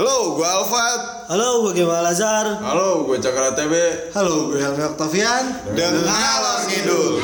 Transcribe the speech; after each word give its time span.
Halo, 0.00 0.32
gue 0.32 0.48
Alfat. 0.48 1.28
Halo, 1.28 1.60
gue 1.60 1.76
Kemal 1.76 2.00
Lazar. 2.00 2.56
Halo, 2.64 3.04
gue 3.04 3.20
Cakra 3.20 3.52
TB. 3.52 4.08
Halo, 4.16 4.48
gue 4.48 4.56
Helmi 4.56 4.80
Oktavian. 4.80 5.76
Dan 5.76 5.92
ngalor 5.92 6.60
ngidul. 6.72 7.20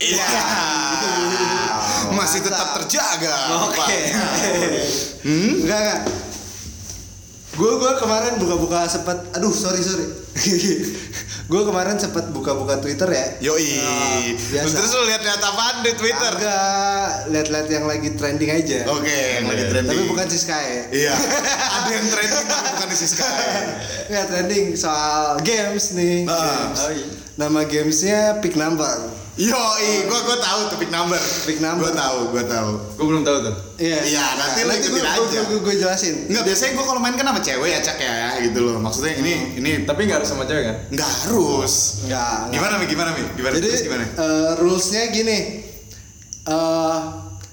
Iya. 0.00 0.28
Masih 2.16 2.40
tetap 2.40 2.80
terjaga. 2.80 3.36
Oke. 3.68 4.00
Hmm? 5.20 5.52
Enggak, 5.68 5.80
enggak. 5.84 6.00
Gue 7.60 7.72
gue 7.76 7.92
kemarin 8.00 8.40
buka-buka 8.40 8.86
sempat 8.86 9.18
aduh 9.34 9.50
sorry 9.50 9.82
sorry 9.82 10.06
gue 11.48 11.62
kemarin 11.64 11.96
sempat 11.96 12.28
buka-buka 12.28 12.76
Twitter 12.76 13.08
ya 13.08 13.26
Yoi. 13.42 13.80
Ah, 13.80 14.20
biasa. 14.52 14.68
Terus 14.70 14.90
lu 14.92 15.02
lihat-lihat 15.06 15.40
apaan 15.40 15.76
di 15.80 15.92
Twitter? 15.92 16.28
agak 16.30 17.32
lihat-lihat 17.32 17.68
yang 17.68 17.84
lagi 17.84 18.08
trending 18.12 18.50
aja 18.52 18.84
Oke, 18.90 19.08
yang 19.34 19.48
lagi 19.48 19.64
trending. 19.66 19.88
tapi 19.90 20.02
bukan 20.06 20.26
Siska 20.28 20.52
ya 20.54 20.82
Iya. 20.92 21.14
Ada 21.78 21.88
yang 21.90 22.06
trending 22.06 22.44
tapi 22.44 22.68
bukan 22.70 22.88
di 22.88 22.96
Siska. 22.96 23.28
Nggak 24.06 24.24
trending 24.26 24.64
soal 24.76 25.40
games 25.40 25.84
nih 25.92 26.28
Ah. 26.28 26.68
Games. 26.68 27.16
nama 27.34 27.60
gamesnya 27.64 28.20
pick 28.38 28.52
number 28.52 28.92
Yoi, 29.38 29.90
gua 30.04 30.18
gua 30.20 30.34
tahu 30.36 30.60
tuh 30.66 30.76
pick 30.76 30.90
number. 30.90 31.14
Pick 31.46 31.62
number. 31.62 31.86
Gua 31.86 31.94
tahu, 31.94 32.18
gua 32.30 32.42
tahu. 32.42 32.70
Gue 32.98 33.06
belum 33.06 33.22
tahu 33.22 33.36
tuh. 33.40 33.54
iya 33.78 34.02
Iya, 34.02 34.24
nanti 34.34 34.66
lu 34.66 34.72
ikutin 34.72 34.98
gue, 34.98 35.06
aja. 35.06 35.40
gue, 35.46 35.58
gue 35.62 35.74
jelasin 35.78 36.14
Enggak, 36.26 36.42
biasanya 36.44 36.70
gua 36.74 36.84
kalau 36.84 36.98
main 36.98 37.14
kan 37.14 37.22
sama 37.24 37.38
cewek 37.38 37.70
ya, 37.70 37.78
Cak 37.78 37.96
ya, 37.96 38.18
gitu 38.42 38.58
loh. 38.60 38.82
Maksudnya 38.82 39.14
ini 39.16 39.54
ini 39.54 39.86
Tapi 39.86 40.00
nggak 40.04 40.18
harus 40.18 40.28
sama 40.28 40.42
cewek 40.42 40.64
kan? 40.64 40.76
nggak 40.90 41.10
harus. 41.22 42.02
Enggak, 42.02 42.26
enggak. 42.44 42.50
Gimana 42.52 42.74
Mi? 42.74 42.84
Gimana 42.84 43.10
Mi? 43.14 43.22
Gimana? 43.32 43.52
Jadi 43.54 43.66
Terus 43.68 43.82
gimana? 43.86 44.04
eh, 44.10 44.50
rulesnya 44.58 45.02
gini, 45.08 45.38
eh 46.44 46.98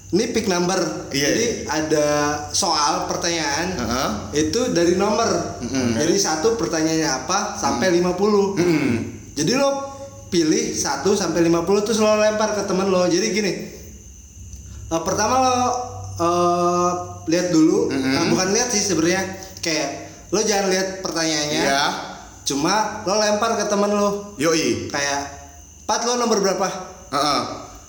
ini 0.08 0.24
pick 0.30 0.46
number. 0.46 0.78
Iya. 1.10 1.22
Jadi 1.24 1.44
ada 1.66 2.08
soal 2.50 3.06
pertanyaan 3.06 3.66
Heeh. 3.74 4.10
itu 4.42 4.70
dari 4.70 4.94
nomor. 4.94 5.58
Mm-mm. 5.62 5.94
Jadi 5.96 6.14
satu 6.16 6.54
pertanyaannya 6.54 7.10
apa 7.16 7.54
sampai 7.54 7.94
50 7.94 8.58
Hmm. 8.58 8.94
Jadi 9.34 9.52
lo 9.54 9.70
pilih 10.36 10.64
1 10.70 11.00
sampai 11.08 11.40
50 11.42 11.64
terus 11.80 11.96
lo 11.96 12.12
lempar 12.14 12.52
ke 12.52 12.62
temen 12.62 12.86
lo. 12.86 13.08
Jadi 13.08 13.26
gini. 13.30 13.52
eh, 14.86 15.02
pertama 15.02 15.40
lo 15.40 15.56
eh, 16.14 16.90
lihat 17.26 17.48
dulu, 17.50 17.88
Mm-mm. 17.88 18.12
Nah, 18.12 18.24
bukan 18.28 18.52
lihat 18.52 18.68
sih 18.68 18.78
sebenarnya 18.78 19.24
kayak 19.58 19.90
lo 20.30 20.40
jangan 20.40 20.68
lihat 20.68 21.00
pertanyaannya. 21.00 21.62
Iya. 21.64 21.84
Cuma 22.44 23.02
lo 23.02 23.16
lempar 23.16 23.56
ke 23.56 23.64
temen 23.64 23.90
lo 23.90 24.36
Yoi. 24.36 24.86
kayak 24.86 25.20
Pat 25.82 26.02
lo 26.02 26.14
nomor 26.14 26.38
berapa? 26.38 26.66
Heeh. 27.08 27.40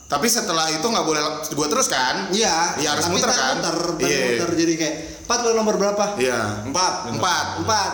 Tapi 0.08 0.24
setelah 0.26 0.72
itu 0.72 0.82
nggak 0.82 1.04
boleh 1.04 1.22
gua 1.52 1.68
terus 1.68 1.92
kan? 1.92 2.32
Iya. 2.32 2.80
Iya, 2.80 2.96
harus 2.96 3.12
muter 3.12 3.28
kan? 3.28 3.60
Muter, 3.60 3.78
Iya. 4.00 4.18
muter 4.40 4.50
jadi 4.56 4.74
kayak 4.74 4.96
Pat 5.28 5.44
lo 5.44 5.52
nomor 5.52 5.76
berapa? 5.76 6.16
Iya. 6.16 6.64
Empat. 6.64 7.12
Empat. 7.12 7.46
Empat. 7.62 7.92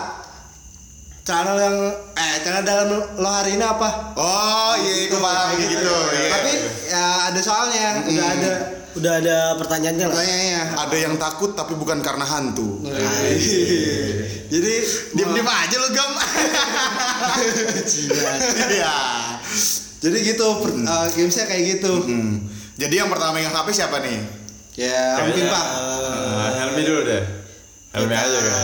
Channel 1.24 1.56
yang 1.56 1.76
eh 2.12 2.36
channel 2.38 2.60
dalam 2.62 2.88
lo 3.16 3.24
hari 3.26 3.56
ini 3.56 3.64
apa? 3.64 4.12
Oh 4.12 4.76
iya, 4.76 5.08
gua 5.08 5.24
paham 5.24 5.56
kayak 5.56 5.68
gitu. 5.72 5.88
Iya. 5.88 6.28
Tapi 6.28 6.52
ya 6.84 7.04
ada 7.26 7.40
soalnya, 7.40 7.86
udah 8.04 8.26
ada 8.30 8.50
Udah 8.94 9.12
ada 9.18 9.36
pertanyaannya 9.56 10.04
lah. 10.04 10.14
pertanyaannya. 10.14 10.62
ada 10.78 10.96
yang 10.96 11.14
takut 11.16 11.50
tapi 11.50 11.74
bukan 11.74 11.98
karena 11.98 12.22
hantu. 12.22 12.78
jadi 14.46 14.72
Diam-diam 15.10 15.48
aja 15.48 15.76
lo 15.76 15.88
gam. 15.90 16.12
Iya. 18.68 18.96
jadi 19.98 20.16
gitu 20.22 20.46
per- 20.60 20.76
eh, 20.76 21.06
gamesnya 21.10 21.44
kayak 21.44 21.62
gitu. 21.74 22.04
Hmm. 22.04 22.44
Jadi 22.76 22.94
yang 22.94 23.08
pertama 23.08 23.34
megang 23.34 23.56
HP 23.56 23.72
siapa 23.72 23.96
nih? 23.98 24.20
Ya, 24.76 25.16
Kayaknya, 25.16 25.34
Pimpa. 25.40 25.60
eh, 25.64 26.48
Helmi 26.60 26.82
dulu 26.84 27.00
deh. 27.02 27.22
Helmi 27.92 28.12
aja 28.12 28.38
kan. 28.38 28.62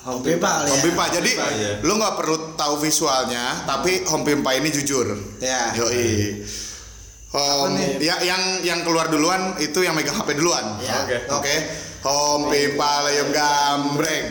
Home 0.00 0.24
Pimpa 0.24 0.64
ya. 0.64 0.72
Home 0.72 0.82
Pimpa. 0.84 1.04
Jadi 1.12 1.30
Pimpa, 1.36 1.48
iya. 1.60 1.72
lu 1.84 1.92
nggak 2.00 2.14
perlu 2.16 2.36
tahu 2.56 2.74
visualnya, 2.80 3.68
tapi 3.68 4.00
Home 4.08 4.24
Pimpa 4.24 4.56
ini 4.56 4.72
jujur. 4.72 5.12
Ya. 5.44 5.76
Yoi. 5.76 6.40
Home, 7.30 7.78
nih? 7.78 8.10
ya, 8.10 8.16
yang 8.26 8.42
yang 8.66 8.80
keluar 8.82 9.06
duluan 9.06 9.54
itu 9.62 9.84
yang 9.84 9.94
megang 9.94 10.16
HP 10.16 10.40
duluan. 10.40 10.80
Ya. 10.82 11.04
Oke. 11.04 11.16
Oke. 11.30 11.54
Home 12.08 12.48
Pimpa 12.48 12.92
lem 13.04 13.28
gambreng. 13.28 14.26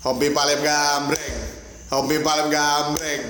Home 0.00 0.18
Pimpa 0.18 0.42
lem 0.48 0.60
gambreng. 0.64 1.34
Home 1.92 2.06
Pimpa 2.08 2.32
lem 2.40 2.48
gambreng. 2.48 3.22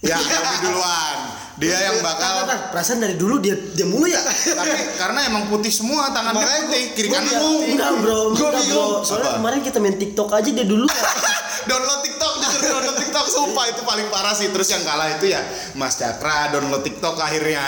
Ya, 0.00 0.16
duluan. 0.62 1.29
Dia 1.60 1.76
yang 1.82 2.00
Tar, 2.00 2.16
tar, 2.16 2.16
bakal 2.16 2.34
tar. 2.46 2.58
Perasaan 2.72 2.98
dari 2.98 3.14
dulu 3.14 3.36
dia 3.36 3.52
dia 3.52 3.84
mulu 3.84 4.08
ya. 4.08 4.16
tapi 4.16 4.72
karena 4.96 5.28
emang 5.28 5.44
putih 5.46 5.68
semua 5.68 6.08
tangan 6.08 6.32
dia 6.32 6.48
putih, 6.64 6.84
kiri 6.94 7.08
kanan 7.08 7.36
lu. 7.36 7.52
enggak 7.68 7.92
bro, 8.00 8.20
enggak 8.32 8.48
bro. 8.48 8.58
bingung. 8.58 8.92
Soalnya 9.02 9.28
Apa? 9.28 9.36
kemarin 9.36 9.60
kita 9.60 9.76
main 9.78 9.94
TikTok 9.94 10.28
aja 10.30 10.48
dia 10.48 10.64
dulu. 10.64 10.88
download 11.68 12.00
TikTok 12.00 12.32
jujur 12.40 12.60
download 12.64 12.96
TikTok 12.96 13.26
sumpah 13.28 13.64
itu 13.68 13.82
paling 13.82 14.08
parah 14.08 14.32
sih 14.32 14.48
terus 14.48 14.64
yang 14.66 14.80
kalah 14.80 15.12
itu 15.12 15.28
ya 15.28 15.44
Mas 15.74 15.92
Cakra 15.94 16.48
download 16.50 16.80
TikTok 16.80 17.12
akhirnya 17.14 17.60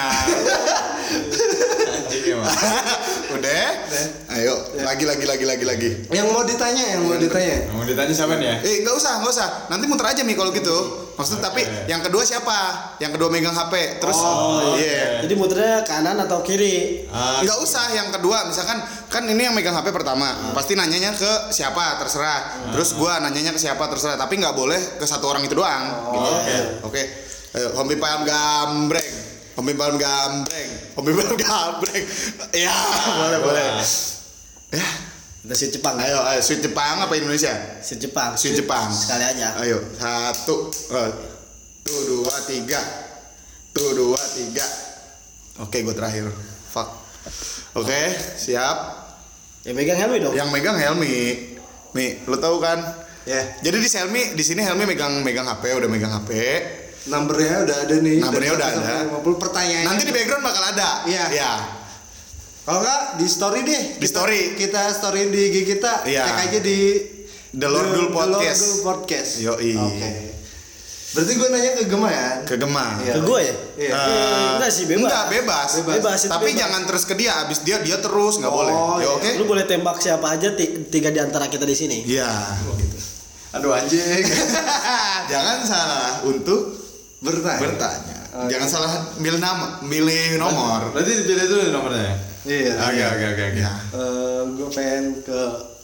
Anjing 1.84 2.24
emang. 2.32 2.48
udah 3.36 3.64
ayo 4.32 4.54
lagi 4.80 5.04
lagi 5.04 5.24
lagi 5.24 5.44
lagi 5.44 5.64
lagi 5.64 5.88
Yang 6.08 6.26
mau 6.26 6.40
ditanya, 6.42 6.84
yang 6.88 7.02
mau 7.04 7.16
ditanya. 7.16 7.56
Mau 7.70 7.84
ditanya 7.84 8.12
siapa 8.12 8.36
nih 8.36 8.46
ya? 8.46 8.56
eh 8.62 8.76
nggak 8.80 8.94
usah 8.94 9.12
nggak 9.20 9.28
usah 9.30 9.48
nanti 9.68 9.84
muter 9.84 10.06
aja 10.06 10.22
nih 10.22 10.32
kalau 10.32 10.50
gitu 10.50 10.76
maksud 11.22 11.38
tapi 11.38 11.62
yang 11.86 12.02
kedua 12.02 12.26
siapa? 12.26 12.58
Yang 12.98 13.14
kedua 13.14 13.30
megang 13.30 13.54
HP 13.54 14.02
terus? 14.02 14.18
Oh, 14.18 14.74
iya. 14.74 15.22
Jadi 15.22 15.34
muternya 15.38 15.86
kanan 15.86 16.18
atau 16.18 16.42
kiri? 16.42 17.06
Ah, 17.14 17.38
nggak 17.46 17.58
usah. 17.62 17.94
Yang 17.94 18.18
kedua 18.18 18.50
misalkan 18.50 18.82
kan 19.06 19.22
ini 19.30 19.46
yang 19.46 19.54
megang 19.54 19.78
HP 19.78 19.94
pertama. 19.94 20.34
Pasti 20.50 20.74
nanyanya 20.74 21.14
ke 21.14 21.54
siapa? 21.54 22.02
Terserah. 22.02 22.74
Terus 22.74 22.98
gua 22.98 23.22
nanyanya 23.22 23.54
ke 23.54 23.60
siapa? 23.62 23.86
Terserah. 23.86 24.18
Tapi 24.18 24.42
nggak 24.42 24.58
boleh 24.58 24.98
ke 24.98 25.06
satu 25.06 25.30
orang 25.30 25.46
itu 25.46 25.54
doang. 25.54 26.10
Gitu. 26.10 26.30
oke. 26.34 26.58
oke. 26.90 27.02
Ayo 27.54 27.68
hobi 27.78 27.94
paham 28.02 28.26
gambreng. 28.26 29.12
Hobi 29.54 29.72
paham 29.78 29.94
gambreng. 29.94 30.70
Hobi 30.98 31.10
paham 31.14 31.36
gambreng. 31.38 32.04
Ya 32.66 32.74
boleh 33.22 33.38
boleh. 33.38 33.68
Ya 34.74 35.11
Kita 35.42 35.54
si 35.54 35.66
Jepang. 35.68 35.98
ayo 35.98 36.22
ayo 36.24 36.38
sweet 36.38 36.62
Jepang 36.62 37.02
apa 37.02 37.12
Indonesia 37.12 37.50
Si 37.82 37.98
Jepang. 37.98 38.38
sweet 38.38 38.54
Jepang 38.56 38.86
Sekali 38.88 39.24
aja. 39.26 39.58
ayo 39.58 39.82
satu 39.92 40.70
eh, 40.70 41.10
tuh 41.82 42.00
dua 42.08 42.36
tiga 42.46 42.78
tuh 43.74 43.90
dua 43.92 44.22
tiga 44.30 44.62
oke 45.58 45.74
gue 45.74 45.90
terakhir 45.92 46.30
fuck 46.68 46.88
oke 47.74 48.00
siap 48.38 49.02
Ya 49.62 49.70
megang 49.70 49.94
Helmi 49.94 50.18
dong. 50.18 50.34
yang 50.34 50.50
megang 50.50 50.74
Helmi 50.74 51.50
Mi, 51.92 52.18
lu 52.24 52.34
tahu 52.34 52.56
kan? 52.58 52.82
Ya. 53.22 53.38
Jadi 53.60 53.78
di 53.78 53.86
Helmi, 53.86 54.22
di 54.32 54.40
sini 54.40 54.58
Helmi 54.58 54.88
megang 54.88 55.20
megang 55.20 55.44
HP, 55.44 55.76
udah 55.76 55.86
megang 55.86 56.10
HP. 56.10 56.30
Numbernya 57.04 57.62
udah 57.62 57.76
ada 57.84 57.94
nih. 57.94 58.16
Numbernya 58.18 58.52
udah 58.56 58.66
1 58.66 58.74
sampai 58.74 58.96
ada. 58.96 59.20
50 59.20 59.36
pertanyaan. 59.38 59.84
Nanti 59.86 60.02
di 60.02 60.10
background 60.10 60.40
bakal 60.40 60.64
ada. 60.66 61.04
Iya. 61.04 61.24
Iya. 61.30 61.52
Kalau 62.62 62.78
enggak 62.78 63.00
di 63.16 63.26
story 63.26 63.60
deh. 63.62 63.82
Di 63.92 63.98
Kita- 63.98 64.10
story. 64.12 64.40
Kita 64.54 64.82
story 64.92 65.20
di 65.28 65.40
IG 65.50 65.56
kita. 65.68 66.06
Iya. 66.06 66.22
Tag 66.24 66.38
aja 66.46 66.58
di 66.58 66.78
The 67.50 67.66
Lordul 67.66 68.08
Podcast. 68.08 68.38
The 68.38 68.66
Lordul 68.70 68.84
Podcast. 68.84 69.30
Yoi. 69.40 69.72
Oke. 69.74 70.10
Berarti 71.12 71.32
gue 71.36 71.48
nanya 71.50 71.70
ke 71.74 71.84
Gema 71.84 72.08
ya? 72.08 72.28
Ke 72.40 72.54
Gema. 72.56 72.86
Iya. 73.02 73.12
Ke 73.12 73.20
gue 73.20 73.40
ya? 73.42 73.54
Iya. 73.76 73.90
Eh, 73.92 74.46
enggak 74.56 74.70
sih, 74.70 74.84
bebas. 74.86 75.04
Enggak, 75.04 75.24
bebas. 75.28 75.68
Bebas. 75.76 75.94
Bebas, 75.98 76.18
Tapi 76.24 76.46
bebas. 76.48 76.60
jangan 76.62 76.80
terus 76.86 77.04
ke 77.04 77.14
dia, 77.14 77.32
abis 77.42 77.58
dia 77.60 77.76
dia 77.78 77.98
terus 77.98 78.34
nggak 78.38 78.48
Oh, 78.48 78.56
boleh. 78.56 78.72
Ya 78.72 78.96
iya. 78.96 79.08
oke? 79.12 79.30
Lu 79.36 79.44
boleh 79.44 79.64
tembak 79.66 79.98
siapa 79.98 80.26
aja 80.30 80.48
ti- 80.54 80.86
tiga 80.88 81.10
di 81.10 81.20
antara 81.20 81.46
kita 81.46 81.66
di 81.66 81.74
sini. 81.74 81.98
Iya. 82.06 82.30
Aduh 83.52 83.76
anjing. 83.76 84.24
Jangan 85.32 85.58
salah 85.62 86.24
untuk 86.24 86.78
Bertanya. 87.20 87.60
bertanya. 87.60 88.16
Oke. 88.32 88.48
Jangan 88.48 88.68
salah 88.70 88.90
milih 89.18 89.36
nama, 89.36 89.82
milih 89.84 90.40
nomor. 90.40 90.96
Berarti 90.96 91.12
dipilih 91.20 91.44
dulu 91.44 91.62
nomornya. 91.70 92.31
Ya? 92.44 92.50
Iya. 92.50 92.72
Oke 92.80 93.02
oke 93.08 93.26
oke 93.28 93.42
oke. 93.48 93.60
Ya. 93.60 93.72
gue 94.48 94.68
pengen 94.70 95.04
ke 95.20 95.40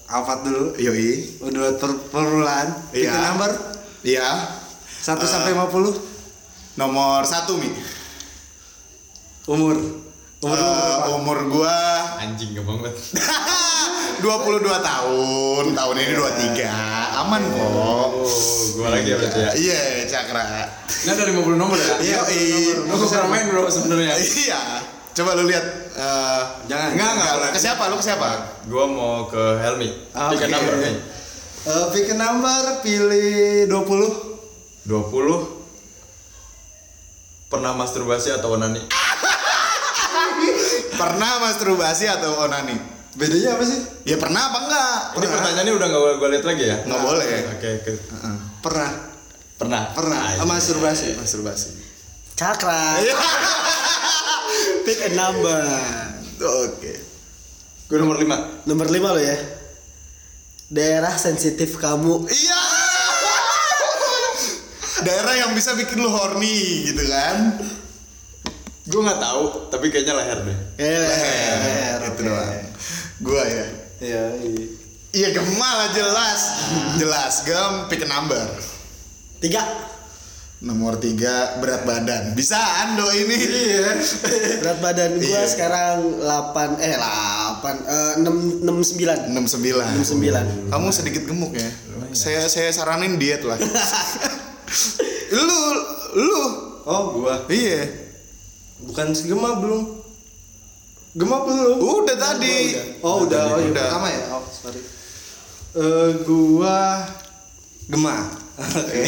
Alfat 0.07 0.39
dulu. 0.43 0.73
Yoi. 0.75 1.11
Udah 1.41 1.75
per 1.75 1.91
permulaan. 2.09 2.69
Iya. 2.91 3.11
Kita 3.11 3.19
number 3.29 3.51
Iya. 4.01 4.29
1 4.99 5.15
Eh. 5.17 5.29
sampai 5.29 5.53
50 5.53 5.95
Nomor 6.75 7.23
satu 7.23 7.57
mi. 7.57 7.71
umur. 9.45 9.75
Umur 10.39 10.55
Eh, 10.55 10.61
berapa? 10.61 11.09
umur 11.17 11.39
gua 11.49 11.75
Anjing 12.17 12.55
gampang 12.55 12.79
banget. 12.79 12.95
22 14.23 14.61
tahun. 14.79 15.65
Tahun 15.73 15.95
ini 15.97 16.13
23. 16.13 16.69
Aman 17.17 17.43
kok. 17.45 17.59
Oh, 17.65 18.13
gua 18.77 18.93
lagi 18.93 19.09
ya 19.09 19.17
berarti 19.17 19.41
ya. 19.41 19.51
Iya, 19.57 19.81
Cakra. 20.07 20.45
Ini 20.87 21.11
ada 21.11 21.23
50 21.25 21.57
nomor 21.57 21.75
ya? 21.75 21.95
Iya, 21.99 22.21
iya. 22.29 22.75
Lu 22.83 22.95
bisa 22.97 23.25
main 23.25 23.47
bro 23.47 23.67
sebenarnya. 23.67 24.15
Iya. 24.15 24.61
Coba 25.13 25.35
lu 25.35 25.49
lihat 25.49 25.88
eh 25.99 26.43
Jangan. 26.71 26.95
Enggak, 26.95 27.11
enggak. 27.19 27.51
Ke 27.51 27.59
siapa? 27.59 27.91
Lu 27.91 27.99
ke 27.99 28.07
siapa? 28.07 28.63
Gua 28.71 28.87
mau 28.87 29.27
ke 29.27 29.59
Helmi. 29.59 29.91
Oke. 30.15 30.39
Tiga 30.39 30.47
number 30.55 30.79
nih. 30.79 30.95
Eh, 31.69 31.85
pick 31.93 32.09
a 32.09 32.17
number 32.17 32.81
pilih 32.81 33.69
20 33.69 34.89
20 34.89 37.53
Pernah 37.53 37.77
masturbasi 37.77 38.33
atau 38.33 38.57
onani? 38.57 38.79
Pernah 41.01 41.33
masturbasi 41.45 42.09
atau 42.09 42.41
onani? 42.47 42.79
Bedanya 43.19 43.59
apa 43.59 43.67
sih? 43.67 43.83
Ya 44.07 44.15
pernah 44.15 44.47
apa 44.53 44.59
enggak? 44.65 45.01
Ini 45.19 45.27
pertanyaannya 45.27 45.73
udah 45.75 45.87
nggak 45.91 46.15
gue 46.23 46.29
lihat 46.39 46.45
lagi 46.47 46.65
ya? 46.71 46.77
Nggak 46.87 47.03
boleh. 47.03 47.27
Oke, 47.59 47.69
oke. 47.83 47.93
Pernah. 48.63 48.91
Pernah. 49.59 49.83
Pernah. 49.91 50.21
Ah, 50.23 50.39
iya. 50.39 50.47
Masturbasi. 50.47 51.19
Masturbasi. 51.19 51.75
Cakra. 52.39 53.03
Pick 54.89 55.05
a 55.05 55.13
number. 55.13 55.61
Oke. 56.65 56.97
Gue 57.93 58.01
nomor 58.01 58.17
5 58.17 58.65
Nomor 58.65 58.89
5 58.89 58.97
lo 59.05 59.21
ya. 59.21 59.37
Daerah 60.73 61.13
sensitif 61.13 61.77
kamu. 61.77 62.25
Iya. 62.25 62.63
Daerah 65.05 65.35
yang 65.45 65.53
bisa 65.53 65.77
bikin 65.77 66.01
lu 66.01 66.09
horny 66.09 66.89
gitu 66.89 67.05
kan? 67.05 67.61
Gue 68.89 69.01
nggak 69.05 69.21
tahu, 69.21 69.69
tapi 69.69 69.93
kayaknya 69.93 70.25
leher 70.25 70.41
deh. 70.49 70.59
Eh, 70.81 71.05
Leher, 71.61 72.01
itu 72.09 72.21
doang. 72.25 72.57
Gua 73.21 73.45
ya. 73.45 73.67
Iya, 74.01 74.25
iya. 74.41 74.65
Iya 75.13 75.29
gemal 75.37 75.79
jelas. 75.93 76.41
Jelas 76.97 77.45
gem 77.45 77.93
pick 77.93 78.05
a 78.05 78.09
number. 78.09 78.41
Tiga. 79.45 79.61
Nomor 80.59 80.99
tiga 80.99 81.63
berat 81.63 81.87
badan. 81.87 82.35
Bisa 82.35 82.59
Ando 82.83 83.07
ini. 83.15 83.39
Iya. 83.39 83.95
Berat 84.59 84.79
badan 84.83 85.11
gua 85.15 85.23
Iya. 85.23 85.43
sekarang 85.47 86.19
8 86.19 86.83
eh 86.83 86.95
8 86.99 87.63
eh 87.87 88.13
6 88.19 88.67
69. 88.67 89.39
69. 89.39 90.03
69. 90.03 90.67
Kamu 90.67 90.89
sedikit 90.91 91.23
gemuk 91.25 91.55
ya. 91.55 91.71
Saya 92.11 92.51
saya 92.51 92.75
saranin 92.75 93.15
diet 93.17 93.47
lah. 93.47 93.55
lu 95.31 95.61
lu 96.17 96.43
Oh, 96.83 97.03
gua. 97.15 97.45
iya. 97.47 97.85
Bukan 98.81 99.13
si 99.13 99.29
Gema 99.29 99.61
belum. 99.61 100.01
Gema 101.13 101.45
belum. 101.45 101.77
Udah 101.79 102.17
tadi. 102.17 102.75
Oh, 102.99 103.29
udah. 103.29 103.45
Oh, 103.47 103.61
iya. 103.61 103.71
Udah. 103.71 103.87
Pertama 103.93 104.09
ya? 104.09 104.23
Oh, 104.33 104.43
sorry. 104.43 104.81
Eh, 105.77 106.11
gua 106.25 107.05
Gema. 107.87 108.48
Oke. 108.59 109.03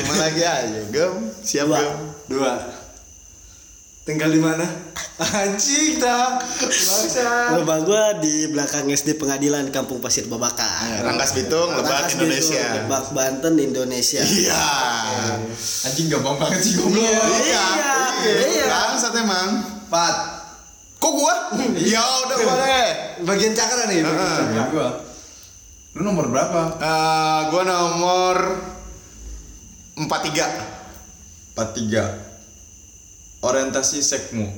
Cuma 0.00 0.14
lagi 0.16 0.42
aja, 0.42 0.80
gem. 0.88 1.14
Siap 1.44 1.68
Dua. 1.68 1.78
gem. 1.78 1.96
Dua. 2.32 2.52
Tinggal 4.08 4.32
di 4.32 4.40
mana? 4.40 4.64
Anjing 5.20 6.00
dah. 6.00 6.40
Bangsa. 6.40 7.60
Rumah 7.60 7.78
gua 7.84 8.04
di 8.16 8.48
belakang 8.48 8.88
SD 8.88 9.20
Pengadilan 9.20 9.68
Kampung 9.68 10.00
Pasir 10.00 10.24
Babakan. 10.24 11.04
Rangkas 11.04 11.36
Bitung, 11.36 11.68
Lebak, 11.68 11.84
Rangkas 11.84 12.16
Bitung, 12.16 12.24
Indonesia. 12.24 12.64
Lebak 12.80 13.04
Banten 13.12 13.54
Indonesia. 13.60 14.22
Iya. 14.24 14.64
Anjing 15.84 16.08
gampang 16.08 16.40
banget 16.40 16.60
sih 16.64 16.72
goblok. 16.80 17.04
Iya. 17.04 17.66
Iya. 18.24 18.64
Bangsat 18.66 19.12
emang. 19.20 19.48
Empat. 19.86 20.14
Kok 20.96 21.12
gua? 21.12 21.34
ya 21.76 22.00
udah 22.00 22.36
boleh. 22.40 22.88
Bagian 23.28 23.52
cakra 23.52 23.84
nih. 23.92 24.00
bagian 24.00 24.16
cakra. 24.16 24.56
Ya 24.56 24.62
gua. 24.72 24.88
Lu 25.94 26.00
nomor 26.06 26.32
berapa? 26.32 26.80
Eh, 26.80 27.40
gua 27.52 27.62
nomor 27.68 28.36
43. 30.00 31.56
43 31.56 32.30
Orientasi 33.40 34.04
sekmu 34.04 34.52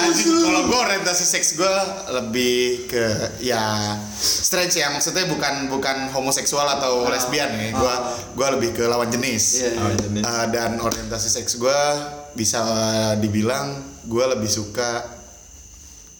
Anjing, 0.00 0.26
kalau 0.42 0.66
gue 0.66 0.78
orientasi 0.80 1.22
seks 1.22 1.54
gue 1.54 1.74
lebih 2.10 2.56
ke 2.86 3.04
ya 3.38 3.94
strange 4.18 4.74
ya 4.74 4.90
maksudnya 4.90 5.26
bukan 5.26 5.70
bukan 5.70 6.10
homoseksual 6.10 6.66
atau 6.68 7.06
lesbian 7.06 7.46
ya 7.52 7.70
gue 7.70 7.94
gua 8.34 8.48
lebih 8.50 8.72
ke 8.72 8.84
lawan 8.84 9.06
jenis 9.06 9.62
Iya. 9.62 9.70
Oh, 9.78 9.90
jenis. 9.92 10.22
Eh, 10.24 10.46
dan 10.50 10.70
orientasi 10.78 11.28
seks 11.30 11.54
gue 11.56 11.80
bisa 12.34 12.58
dibilang 13.16 13.78
gue 14.02 14.24
lebih 14.26 14.50
suka 14.50 15.06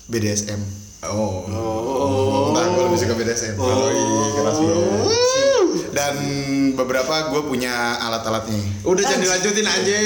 BDSM 0.07 0.61
Oh, 1.03 1.49
Oh. 1.49 2.53
Nah, 2.53 2.63
gue 2.69 2.83
lebih 2.87 3.01
suka 3.01 3.15
BDSM 3.17 3.57
Oh, 3.57 3.89
iya, 3.89 4.27
keras 4.37 4.59
bro. 4.61 4.79
Dan 5.91 6.15
beberapa 6.75 7.31
gue 7.31 7.43
punya 7.45 7.99
alat-alatnya 7.99 8.61
Udah 8.85 9.03
jangan 9.03 9.23
dilanjutin 9.23 9.67
aja. 9.67 9.99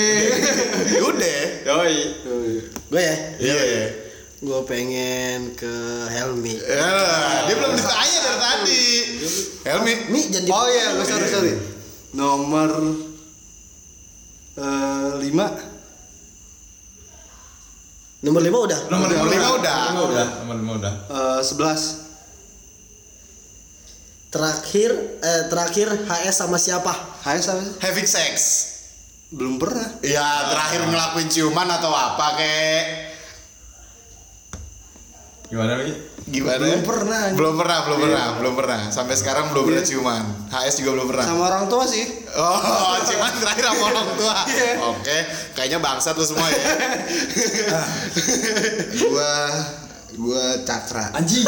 udah 1.03 1.43
Yoi. 1.65 1.99
Gue 2.91 3.01
ya, 3.01 3.17
iya 3.41 4.05
gue 4.45 4.61
pengen 4.69 5.57
ke 5.57 5.73
Helmi. 6.13 6.61
Ya, 6.61 6.93
dia 7.49 7.55
belum 7.57 7.73
ditanya 7.73 8.19
dari 8.21 8.37
tadi 8.37 8.85
Helmi 9.65 9.93
Mi 10.13 10.21
jadi 10.29 10.49
Oh 10.53 10.69
iya, 10.69 10.93
gua 10.93 11.05
sorry 11.09 11.29
sorry. 11.33 11.53
Nomor 12.13 12.69
eh, 14.61 15.11
lima. 15.25 15.49
Nomor 18.21 18.41
5 18.41 18.53
udah. 18.69 18.81
Nomor 18.89 19.09
Nomor 19.09 19.29
lima 19.33 19.49
udah. 19.57 19.77
Nomor 19.93 20.09
udah. 20.13 20.29
Nomor 20.45 20.57
lima 20.61 20.73
udah. 20.81 20.95
eh, 21.09 21.41
sebelas. 21.41 22.04
Terakhir 24.35 24.91
eh 25.23 25.43
terakhir 25.47 25.87
HS 26.11 26.43
sama 26.43 26.59
siapa? 26.59 26.91
Hai 27.23 27.39
sama 27.39 27.63
sih? 27.63 27.79
having 27.79 28.03
sex 28.03 28.35
Belum 29.31 29.63
pernah. 29.63 29.87
Ya 30.03 30.27
terakhir 30.51 30.91
ngelakuin 30.91 31.31
ciuman 31.31 31.71
atau 31.71 31.95
apa 31.95 32.35
kek? 32.35 32.83
Gimana 35.51 35.79
lagi? 35.79 35.95
Gimana? 36.25 36.59
Belum 36.59 36.83
pernah. 36.83 37.23
Belum 37.35 37.55
pernah, 37.55 37.79
belum 37.87 37.99
pernah, 38.01 38.27
belum 38.43 38.55
pernah. 38.55 38.81
Sampai 38.91 39.15
sekarang 39.15 39.55
belum 39.55 39.71
pernah 39.71 39.83
Iya. 39.83 39.91
ciuman. 39.91 40.23
HS 40.51 40.75
juga 40.83 40.91
belum 40.99 41.07
pernah. 41.15 41.27
Sama 41.31 41.43
orang 41.51 41.65
tua 41.71 41.85
sih. 41.87 42.07
Oh, 42.35 42.95
ciuman 43.07 43.33
terakhir 43.39 43.65
sama 43.71 43.85
orang 43.91 44.09
tua. 44.19 44.37
Iya. 44.51 44.71
Oke, 44.83 45.19
kayaknya 45.55 45.79
bangsat 45.79 46.15
lu 46.19 46.27
semua 46.27 46.47
ya. 46.51 46.59
gua 49.07 49.33
gua 50.19 50.43
cakra. 50.67 51.11
Anjing. 51.15 51.47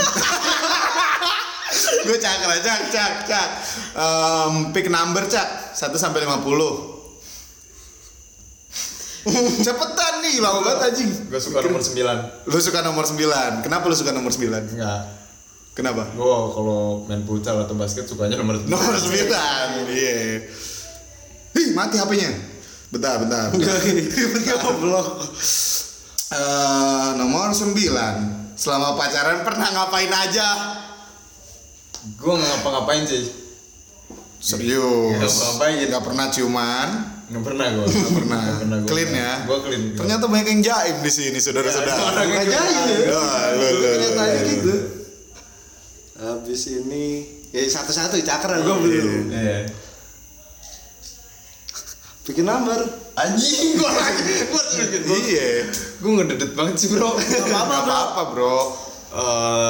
Gua 2.06 2.19
cakra, 2.19 2.55
cak, 2.62 2.81
cak, 2.90 3.12
cak. 3.26 3.49
Em, 3.96 4.55
pick 4.73 4.88
number 4.88 5.25
cak, 5.26 5.75
1 5.75 5.96
sampai 5.96 6.25
50. 6.25 6.96
Cepetan 9.67 10.14
nih, 10.23 10.38
lama 10.38 10.62
banget 10.62 10.81
anjing. 10.94 11.11
Gue 11.26 11.40
suka 11.43 11.58
nomor 11.58 11.82
9 11.82 12.46
Lu 12.46 12.58
suka 12.62 12.78
nomor 12.87 13.05
9. 13.05 13.67
Kenapa 13.67 13.84
lu 13.90 13.96
suka 13.99 14.14
nomor 14.14 14.31
9? 14.31 14.78
Enggak. 14.78 15.02
Kenapa? 15.75 16.06
Gue 16.14 16.37
kalau 16.55 17.05
main 17.11 17.26
futsal 17.26 17.58
atau 17.67 17.75
basket 17.75 18.06
sukanya 18.06 18.38
nomor 18.38 18.62
9 18.62 18.70
Nomor 18.70 18.94
9. 18.94 19.90
Iya. 19.90 20.46
Ih, 21.58 21.69
mati 21.75 21.99
HP-nya. 21.99 22.31
Bentar, 22.94 23.19
bentar. 23.19 23.50
bentar. 23.50 23.76
Goblok. 24.62 25.27
Eh, 26.31 27.08
nomor 27.19 27.51
9. 27.51 27.74
Selama 28.55 28.94
pacaran 28.94 29.43
pernah 29.43 29.69
ngapain 29.74 30.12
aja? 30.15 30.48
Gue 32.15 32.32
nggak 32.32 32.51
ngapa-ngapain 32.53 33.03
sih 33.03 33.27
Serius. 34.36 35.17
Nggak 35.17 35.32
ngapain. 35.32 35.86
Nggak 35.91 36.05
pernah 36.05 36.27
ciuman. 36.29 36.89
Nggak 37.27 37.43
pernah 37.43 37.67
gue 37.67 37.84
Nggak 37.84 38.13
pernah. 38.15 38.41
gua. 38.79 38.86
Clean 38.86 39.10
ya. 39.10 39.32
Gue 39.43 39.58
clean 39.60 39.82
Ternyata 39.93 40.25
banyak 40.25 40.48
yang 40.48 40.63
jaim 40.63 40.96
di 41.03 41.10
sini, 41.10 41.39
saudara-saudara. 41.41 41.98
orang 42.06 42.27
yang 42.29 42.43
Aja 42.46 42.60
ya. 42.86 42.98
Kenyataannya 43.56 44.43
gitu. 44.46 44.75
Habis 46.17 46.63
ini 46.70 47.05
ya 47.51 47.60
satu-satu 47.67 48.15
cakra 48.22 48.63
gua 48.63 48.77
belum. 48.79 49.29
Iya 49.29 49.67
Bikin 52.22 52.43
nomor. 52.43 52.81
Anjing 53.17 53.79
gue 53.79 53.86
lagi 53.86 54.34
Gue 54.51 55.19
Iya. 55.25 55.72
Gue 56.03 56.10
ngededet 56.13 56.53
banget 56.53 56.75
sih 56.77 56.89
bro 56.91 57.15
Gak 57.15 57.25
apa-apa 57.48 57.48
Nggak 57.48 57.65
bro. 57.65 57.94
apa-apa, 57.96 58.22
Bro. 58.29 58.58
Eh, 59.06 59.66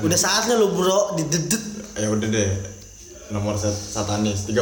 Udah 0.00 0.16
saatnya 0.16 0.54
lu 0.54 0.70
bro 0.70 1.14
didedet. 1.14 1.62
Ya 1.94 2.08
udah 2.08 2.26
deh 2.26 2.50
Nomor 3.28 3.54
sat 3.54 3.72
satanis 3.72 4.46
13 4.46 4.60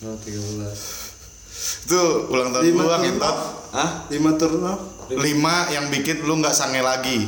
Oh, 0.00 0.16
13. 0.18 1.86
Itu 1.86 2.00
ulang 2.28 2.50
tahun 2.50 2.62
Lima 2.66 2.82
gua 2.82 2.96
ngentot. 2.98 3.24
off. 3.26 3.40
Hah? 3.70 3.90
5 4.06 4.20
turn 4.36 4.60
off. 4.62 4.80
Lima 5.10 5.54
yang 5.68 5.88
bikin 5.88 6.20
lu 6.20 6.38
nggak 6.38 6.52
sange 6.52 6.78
lagi. 6.78 7.24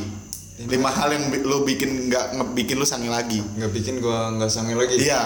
Lima 0.59 0.89
hal 0.89 1.09
yang 1.09 1.25
bi- 1.27 1.41
lu 1.41 1.61
bikin 1.63 2.07
nggak 2.07 2.33
nge- 2.33 2.53
bikin 2.53 2.75
lu 2.75 2.83
sange 2.83 3.07
lagi. 3.07 3.41
Nggak 3.41 3.71
bikin 3.71 3.97
gue 3.97 4.09
nggak 4.33 4.47
sange 4.47 4.73
lagi 4.73 4.93
Iya, 4.99 5.21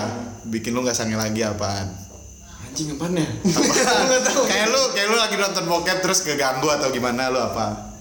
bikin 0.46 0.72
lu 0.72 0.82
nggak 0.82 0.92
sange 0.94 1.16
lagi 1.16 1.40
apaan? 1.42 1.88
Anjing 2.62 2.92
apaan 2.92 3.16
ya? 3.16 3.28
kayak 4.50 4.68
lu 4.70 4.82
kayak 4.92 5.08
lu 5.08 5.18
lagi 5.18 5.36
nonton 5.36 5.64
bokep 5.66 6.00
terus 6.00 6.20
keganggu 6.22 6.68
atau 6.68 6.88
gimana 6.90 7.28
lu 7.28 7.40
apa? 7.42 7.96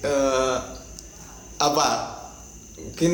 Eh, 0.00 0.56
Apa? 1.56 2.09
Mungkin 2.90 3.12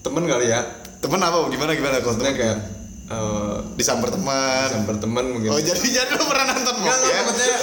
Temen 0.00 0.24
kali 0.24 0.46
ya 0.48 0.60
Temen 0.98 1.18
apa? 1.18 1.46
Gimana 1.46 1.72
gimana 1.72 1.98
kalau 1.98 2.14
temen? 2.16 2.34
kayak 2.34 2.58
eh 3.04 3.56
Disamper 3.74 4.08
teman. 4.08 4.66
Sampai 4.68 4.94
temen 4.96 5.24
mungkin 5.30 5.48
Oh 5.48 5.58
jadi 5.58 5.78
jadi 5.82 6.12
lu 6.12 6.24
pernah 6.24 6.50
nonton 6.50 6.74
enggak, 6.76 6.96
bokep? 6.96 7.22
maksudnya 7.24 7.58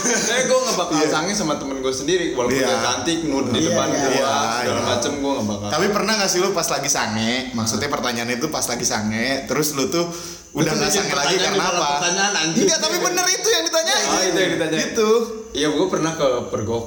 Saya 0.00 0.42
gue 0.44 0.54
gak 0.56 0.76
bakal 0.76 1.02
sange 1.04 1.32
sama 1.32 1.54
temen 1.56 1.78
gue 1.78 1.90
sendiri 1.90 2.32
Walaupun 2.32 2.56
Iya. 2.56 2.66
dia 2.68 2.78
cantik, 2.80 3.18
nude 3.24 3.50
di 3.50 3.60
Iya, 3.60 3.68
depan 3.68 3.86
iya, 3.86 3.98
gue 4.00 4.10
iya, 4.12 4.34
Segala 4.56 4.70
iya. 4.72 4.86
macem 4.88 5.12
gue 5.16 5.32
gak 5.32 5.46
bakal 5.46 5.68
Tapi 5.68 5.86
pernah 5.90 6.12
gak 6.16 6.28
sih 6.28 6.38
lu 6.38 6.50
pas 6.50 6.68
lagi 6.68 6.88
sange? 6.88 7.32
Maksudnya 7.52 7.88
pertanyaan 7.88 8.30
itu 8.30 8.46
pas 8.48 8.64
lagi 8.64 8.82
sange, 8.84 9.26
terus 9.44 9.74
lu 9.74 9.88
tuh 9.88 10.06
udah 10.50 10.72
nggak 10.72 10.90
sange 10.90 11.12
lagi 11.12 11.34
karena 11.36 11.62
apa 11.64 11.86
pertanyaan, 11.96 12.32
anjing. 12.36 12.66
enggak 12.66 12.80
tapi 12.80 12.96
bener 12.98 13.22
itu 13.24 13.48
yang 13.48 13.62
ditanyain 13.64 14.06
Oh, 14.08 14.20
itu 14.20 14.34
yang 14.36 14.52
ditanyain. 14.52 14.80
gitu 14.84 15.08
Iya, 15.52 15.68
gue 15.68 15.86
pernah 15.86 16.12
ke 16.12 16.26
pergok. 16.48 16.84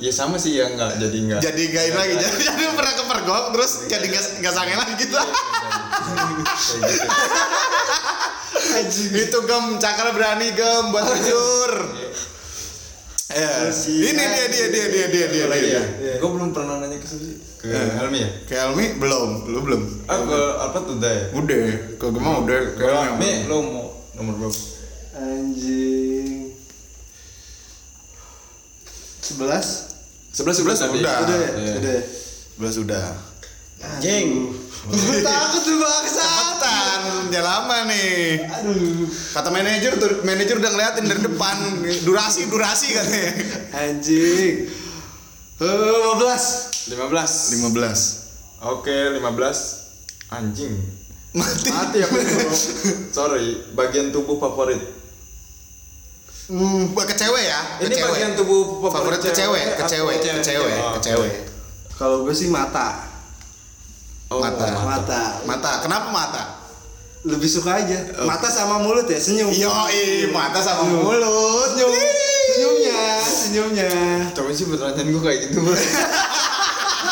Ya 0.00 0.08
sama 0.08 0.40
sih 0.40 0.56
ya 0.56 0.64
nggak 0.64 0.96
jadi 0.96 1.18
nggak. 1.28 1.40
jadi 1.44 1.62
nggak 1.68 1.84
ini 1.84 1.96
lagi 1.96 2.14
jadi, 2.24 2.36
jadi 2.40 2.62
lu 2.64 2.72
pernah 2.72 2.94
ke 2.96 3.04
pergok 3.04 3.44
terus 3.52 3.72
jadi 3.84 4.06
nggak 4.08 4.24
nggak 4.40 4.54
sange 4.56 4.74
lagi 4.74 4.94
gitu 4.96 5.12
gitu. 5.12 5.28
itu 9.28 9.38
gem 9.44 9.64
cakra 9.76 10.10
berani 10.10 10.56
gem 10.56 10.84
buat 10.88 11.04
jujur 11.04 11.72
ya 13.30 13.68
ini 13.86 14.10
dia 14.16 14.46
dia 14.48 14.66
dia 14.72 14.86
dia 14.88 15.06
dia 15.06 15.26
dia 15.30 15.44
Lagi 15.46 15.68
ya. 15.70 15.82
Gue 16.18 16.30
belum 16.34 16.50
pernah 16.50 16.82
nanya 16.82 16.98
ke 16.98 17.06
Susi. 17.06 17.38
Ke 17.60 17.70
Helmi 17.70 18.18
ya? 18.18 18.30
ke 18.42 18.54
Elmi 18.56 18.98
belum 18.98 19.46
lu 19.46 19.60
belum 19.62 19.82
Ah, 20.08 20.18
ke 20.18 20.40
apa 20.64 20.76
tuh 20.80 20.96
udah 20.98 21.12
ya? 21.12 21.24
udah 21.36 21.64
ke 21.94 22.06
Gema 22.10 22.30
udah 22.42 22.58
ke 22.74 22.80
Ke 22.80 22.88
Elmi 22.90 23.20
Mi, 23.20 23.30
lo 23.46 23.56
mau 23.62 23.84
nomor 24.16 24.34
berapa? 24.34 24.60
Anjing. 25.14 26.50
11 29.20 29.89
Sebelas 30.30 30.56
sebelas 30.62 30.78
tadi. 30.78 30.98
Udah. 31.02 31.16
Udah 31.26 31.36
ya? 31.36 31.50
Iya. 31.58 31.72
Udah. 31.78 31.98
Belas 32.60 32.74
sudah 32.76 33.06
Jeng. 34.04 34.52
Gue 34.90 35.18
takut 35.24 35.60
tuh 35.64 35.76
bangsa. 35.80 36.20
cepetan 36.20 37.00
udah 37.28 37.42
lama 37.44 37.76
nih 37.88 38.44
Aduh. 38.44 39.08
kata 39.08 39.48
manajer 39.48 39.92
tuh 39.96 40.20
manajer 40.24 40.56
udah 40.60 40.70
ngeliatin 40.72 41.04
dari 41.08 41.20
depan 41.24 41.56
durasi 42.04 42.48
durasi 42.52 42.92
katanya 42.92 43.32
Anjing. 43.76 44.68
Eh, 45.60 45.64
15. 45.64 46.92
Lima 46.92 47.06
belas. 47.08 47.32
15 47.56 48.20
Oke, 48.60 48.96
lima 49.16 49.32
belas. 49.32 49.88
Anjing. 50.28 50.76
mati 51.32 51.72
Mati 51.72 51.98
bro. 52.04 52.20
Sorry, 53.16 53.72
bagian 53.72 54.12
tubuh 54.12 54.36
favorit. 54.36 54.80
Hmm. 56.50 56.90
buat 56.90 57.06
ke 57.06 57.14
cewek 57.14 57.44
ya 57.46 57.60
ke 57.78 57.86
Ini 57.86 57.94
cewek. 57.94 58.10
bagian 58.10 58.32
tubuh 58.34 58.60
favorit 58.84 59.22
ke 59.22 59.30
cewek 59.30 59.78
ke 59.78 59.84
cewek 59.86 60.16
ke 60.18 60.42
cewek 60.42 60.74
Oh, 60.76 60.92
ke 60.92 61.00
cewek 61.00 61.32
Kalau 61.94 62.26
gue 62.26 62.32
sih 62.32 62.48
mata. 62.48 63.06
Oh, 64.26 64.38
Mata. 64.38 64.66
Mata. 64.80 65.22
mata 65.42 65.70
kenapa 65.78 66.08
mata 66.08 66.42
Lebih 67.20 67.44
suka 67.46 67.76
aja. 67.76 68.00
Mata 68.24 68.48
sama 68.48 68.80
mulut 68.80 69.04
ya, 69.04 69.14
senyum. 69.16 69.52
yo 69.52 69.68
mata 70.30 70.58
sama 70.58 70.88
mulut 70.88 71.20
Senyum. 71.68 71.92
Senyumnya, 72.50 73.00
senyumnya. 73.20 73.90
Coba 74.32 74.50
sih 74.50 74.66
pertanyaan 74.66 75.06
gue 75.06 75.20
kayak 75.20 75.38
gitu 75.46 75.60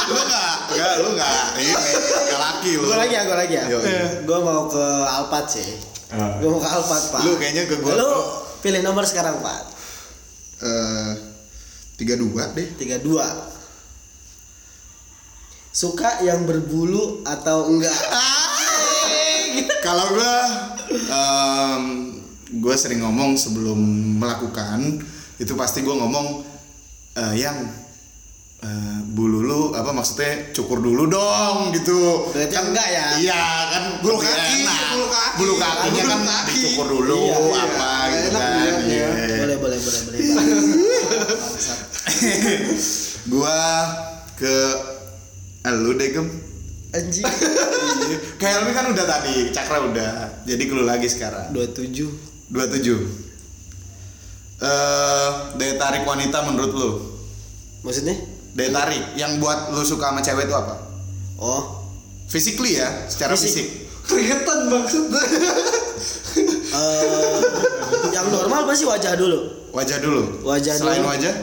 lu 0.09 0.16
nggak 0.16 0.52
nggak 0.73 0.92
lu 0.99 1.09
nggak 1.12 1.33
ini 1.61 1.68
nggak 1.68 2.40
laki 2.40 2.71
lu 2.75 2.85
Gue 2.87 2.97
lagi 2.97 3.12
ya, 3.12 3.23
gue 3.23 3.37
lagi 3.37 3.54
ya. 3.54 3.64
Yo, 3.68 3.78
iya. 3.78 4.25
Gue 4.25 4.38
mau 4.40 4.64
ke 4.66 4.80
Alphard 5.07 5.47
sih. 5.47 5.68
Ah. 6.09 6.40
Gue 6.40 6.49
mau 6.49 6.57
ke 6.57 6.66
Alphard, 6.66 7.04
Pak. 7.12 7.21
Lu 7.23 7.37
kayaknya 7.37 7.68
ke 7.68 7.76
gua. 7.78 7.92
Lu 7.92 8.11
pilih 8.61 8.83
nomor 8.83 9.05
sekarang, 9.07 9.38
Pak. 9.41 9.62
Eh, 10.59 11.12
tiga 11.99 12.15
dua 12.19 12.50
deh 12.55 12.67
32. 12.79 12.99
Suka 15.71 16.23
yang 16.27 16.43
berbulu 16.43 17.23
atau 17.23 17.71
enggak? 17.71 17.95
kalau 19.87 20.07
gua 20.11 20.35
em, 20.91 21.85
gua 22.59 22.75
sering 22.75 23.03
ngomong 23.07 23.38
sebelum 23.38 23.79
melakukan 24.19 24.99
itu 25.38 25.55
pasti 25.55 25.87
gua 25.87 26.03
ngomong 26.03 26.43
eh, 27.15 27.35
yang 27.38 27.57
eh, 28.59 28.99
bulu 29.09 29.41
lu 29.41 29.61
apa 29.71 29.91
maksudnya 29.91 30.50
cukur 30.50 30.79
dulu 30.79 31.07
dong 31.07 31.71
gitu 31.71 32.29
Berarti 32.31 32.55
enggak 32.55 32.88
ya? 32.88 33.07
iya 33.17 33.43
kan 33.69 33.83
Bulu 33.99 34.17
kaki, 34.17 34.59
bulu 34.65 35.07
kaki. 35.07 35.37
bulu 35.37 35.55
kakinya 35.57 35.91
Bulu 35.97 36.09
kan 36.09 36.21
kaki. 36.25 36.53
dicukur 36.53 36.87
dulu 36.88 37.19
Iya, 37.21 37.37
iya. 37.38 37.61
apa 37.61 37.88
Nggak 37.88 38.09
gitu 38.11 38.29
kan 38.29 38.43
dilihatnya. 38.49 38.88
Iya. 38.88 39.09
Boleh, 39.38 39.57
boleh, 39.59 39.79
boleh, 39.79 40.00
boleh. 40.05 40.19
Gua 43.29 43.59
ke 44.35 44.57
eh, 45.61 45.75
lu 45.75 45.93
deh 45.95 46.09
gem 46.11 46.27
Anjing. 46.88 47.21
kayak 48.38 48.55
Elmi 48.59 48.73
kan 48.73 48.88
udah 48.88 49.05
tadi 49.05 49.53
cakra 49.53 49.85
udah 49.85 50.12
jadi 50.43 50.62
lu 50.67 50.83
lagi 50.83 51.05
sekarang 51.05 51.53
27. 51.53 52.49
27 52.49 53.29
eh 54.59 55.29
daya 55.55 55.75
tarik 55.77 56.03
wanita 56.03 56.43
menurut 56.43 56.73
lu 56.73 56.91
Maksudnya? 57.79 58.17
Daya 58.59 58.71
tarik 58.75 59.15
yang 59.15 59.38
buat 59.38 59.71
lu 59.71 59.81
suka 59.81 60.11
sama 60.11 60.19
cewek 60.19 60.45
itu 60.45 60.53
apa 60.53 60.75
Oh, 61.38 61.87
physically 62.27 62.75
ya 62.75 63.07
secara 63.07 63.31
Fisik. 63.33 63.55
fisik, 63.55 63.67
Keringetan 64.05 64.67
maksud. 64.67 65.07
eh 66.69 67.38
yang 68.11 68.27
normal 68.29 68.67
pasti 68.67 68.83
wajah 68.85 69.15
dulu. 69.15 69.71
wajah 69.71 69.99
dulu 69.99 70.23
Wajah 70.43 70.75
selain 70.75 70.99
dulu. 70.99 71.09
wajah 71.09 71.35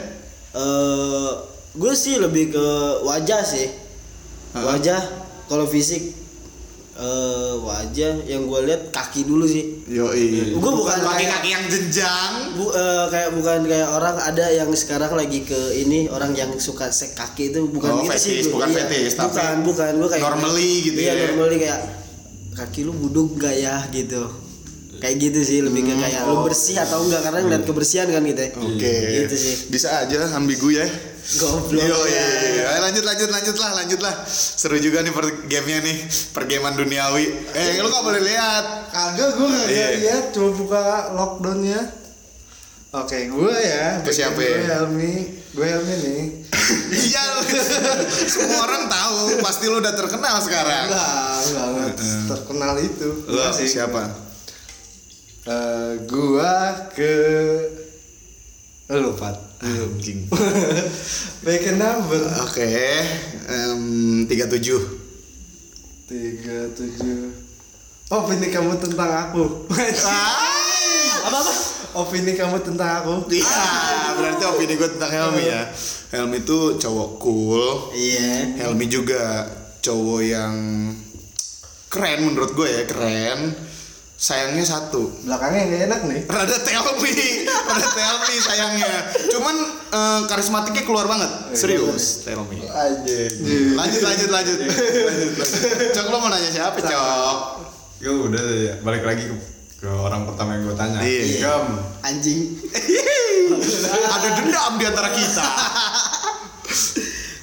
Eh, 0.52 1.30
gue 1.74 1.92
sih 1.92 2.16
lebih 2.16 2.48
ke 2.50 2.66
wajah 3.02 3.40
sih. 3.40 3.68
Wajah, 4.54 5.00
kalau 5.46 5.64
fisik 5.64 6.16
eh 6.96 7.52
wajah 7.58 8.24
yang 8.24 8.44
gue 8.44 8.60
lihat 8.64 8.88
kaki 8.88 9.22
dulu 9.22 9.44
sih. 9.44 9.84
yoi. 9.86 10.56
Gua 10.56 10.72
bukan 10.72 10.96
pakai 10.98 11.22
kayak- 11.22 11.32
kaki 11.36 11.48
yang 11.50 11.64
jenjang. 11.66 12.32
Bu, 12.54 12.68
eh, 12.68 13.04
kayak 13.06 13.30
bukan 13.32 13.58
kayak 13.64 13.88
orang 13.90 14.16
ada 14.16 14.44
yang 14.48 14.72
sekarang 14.72 15.12
lagi 15.12 15.40
ke 15.42 15.54
ini 15.76 16.08
orang 16.08 16.32
yang 16.32 16.56
suka 16.56 16.88
sek 16.88 17.12
kaki 17.12 17.50
itu 17.50 17.68
bukan 17.68 17.90
Oh, 17.90 18.00
gitu 18.02 18.12
sih 18.12 18.32
fetish, 18.32 18.46
gua. 18.46 18.54
bukan 18.56 18.68
Iya, 18.68 18.78
fetish, 18.82 19.12
tapi 19.14 19.28
bukan 19.28 19.54
bukan. 19.62 19.92
Gue 19.94 20.08
kayak 20.10 20.24
normally 20.26 20.72
gitu. 20.82 20.98
iya, 20.98 21.12
ya. 21.12 21.24
normally 21.30 21.56
kayak 21.58 21.80
kaki 22.54 22.80
lu 22.82 22.92
buduk 22.92 23.36
gak 23.36 23.54
ya? 23.54 23.76
gitu. 23.90 24.22
Kayak 24.96 25.16
gitu 25.20 25.40
sih 25.44 25.58
lebih 25.60 25.84
ke 25.84 25.92
kayak 25.94 26.24
lu 26.24 26.40
bersih 26.42 26.80
atau 26.80 27.04
enggak 27.04 27.20
karena 27.20 27.44
ngeliat 27.44 27.62
kebersihan 27.62 28.08
kan 28.08 28.24
gitu 28.24 28.40
ya. 28.40 28.50
Hmm. 28.50 28.64
oke. 28.66 28.94
Gitu 29.20 29.36
sih. 29.36 29.54
Bisa 29.68 30.00
aja 30.00 30.32
ambigu 30.32 30.72
ya 30.72 30.88
goblok 31.36 31.82
Yo, 31.82 31.98
ya. 32.06 32.26
Ayo 32.68 32.80
lanjut 32.82 33.02
lanjut 33.02 33.28
lanjut 33.28 33.56
lah 33.56 33.70
lanjut 33.74 34.00
lah 34.00 34.14
seru 34.26 34.78
juga 34.78 35.00
nih 35.00 35.10
per 35.10 35.26
gamenya 35.44 35.82
nih 35.82 35.98
pergaman 36.30 36.74
duniawi 36.74 37.26
eh 37.50 37.76
lu 37.76 37.86
gak 37.86 38.04
boleh 38.04 38.22
lihat 38.22 38.64
Kagak 38.88 39.30
gue 39.34 39.44
kagak 39.44 39.68
Iya. 39.68 39.88
lihat, 39.98 40.24
coba 40.30 40.50
buka 40.54 40.82
lockdownnya. 41.12 41.80
Oke, 42.96 43.28
gue 43.28 43.52
ya. 43.52 44.00
Ke 44.00 44.08
siapa 44.08 44.34
Gue 44.34 44.46
ya? 44.46 44.80
Helmi, 44.80 45.14
gue 45.52 45.66
Helmi 45.66 45.94
nih. 46.00 46.22
iya 46.90 47.22
semua 48.26 48.64
orang 48.64 48.86
tahu 48.86 49.38
pasti 49.38 49.66
lu 49.66 49.78
udah 49.78 49.92
terkenal 49.92 50.34
sekarang 50.40 50.88
Enggak, 50.88 51.06
enggak, 51.44 51.66
enggak 51.68 51.92
terkenal 52.26 52.72
itu. 52.76 53.08
lu 53.26 53.40
siapa 53.60 54.02
Eh, 55.46 55.92
gua 56.06 56.54
ke 56.90 57.14
lu 58.90 59.14
Pat. 59.14 59.45
Anjing 59.60 60.28
Back 61.44 61.64
number. 61.74 62.20
oke 62.44 62.70
tiga 64.26 64.44
tujuh 64.50 64.82
Tiga 66.06 66.70
tujuh. 66.70 67.34
Opini 68.06 68.46
kamu 68.46 68.78
tentang 68.78 69.10
aku. 69.10 69.66
apa 69.66 71.34
apa 71.34 71.52
Opini 71.98 72.38
kamu 72.38 72.62
tentang 72.62 73.02
aku. 73.02 73.26
Iya, 73.26 74.14
berarti 74.14 74.42
opini 74.46 74.78
gue 74.78 74.86
tentang 74.86 75.10
Helmi 75.10 75.50
ya. 75.50 75.66
Helmi 76.14 76.46
itu 76.46 76.78
cowok 76.78 77.10
cool. 77.18 77.90
iya 77.98 78.54
Helmi 78.54 78.86
juga 78.86 79.50
cowok 79.82 80.20
yang 80.22 80.54
keren 81.90 82.30
menurut 82.30 82.54
gue 82.54 82.68
ya, 82.70 82.82
keren. 82.86 83.50
Sayangnya 84.16 84.64
satu, 84.64 85.12
Belakangnya 85.28 85.68
nggak 85.68 85.82
enak 85.92 86.00
nih. 86.08 86.20
rada 86.24 86.56
Telmi, 86.64 87.12
rada 87.68 87.88
Telmi 87.92 88.34
sayangnya. 88.40 89.12
Cuman 89.28 89.56
eh, 89.92 90.20
karismatiknya 90.24 90.88
keluar 90.88 91.04
banget, 91.04 91.52
serius 91.52 92.24
Telmi. 92.24 92.64
Aja. 92.64 93.18
Lanjut 93.76 94.00
lanjut 94.00 94.30
lanjut. 94.32 94.56
lanjut, 94.56 95.04
lanjut. 95.04 95.48
Cok 95.92 96.06
lo 96.08 96.16
mau 96.24 96.32
nanya 96.32 96.48
siapa 96.48 96.80
cok? 96.80 97.36
Gue 98.00 98.12
udah 98.32 98.40
deh, 98.40 98.58
ya. 98.72 98.74
balik 98.80 99.04
lagi 99.04 99.28
ke, 99.28 99.36
ke 99.84 99.88
orang 99.88 100.24
pertama 100.24 100.56
yang 100.56 100.64
gue 100.64 100.76
tanya. 100.80 100.98
Iya. 101.04 101.54
Anjing 102.00 102.56
Ada 104.16 104.28
dendam 104.32 104.72
di 104.80 104.84
antara 104.88 105.12
kita. 105.12 105.46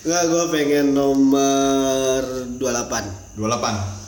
Enggak, 0.04 0.24
gue 0.26 0.44
pengen 0.50 0.98
nomor 0.98 2.22
28 2.58 3.38
28 3.38 4.03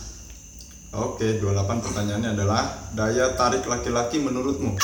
Oke, 0.95 1.37
28 1.37 1.51
pertanyaannya 1.81 2.29
adalah 2.31 2.63
daya 2.89 3.35
tarik 3.35 3.63
laki-laki 3.63 4.17
menurutmu? 4.17 4.79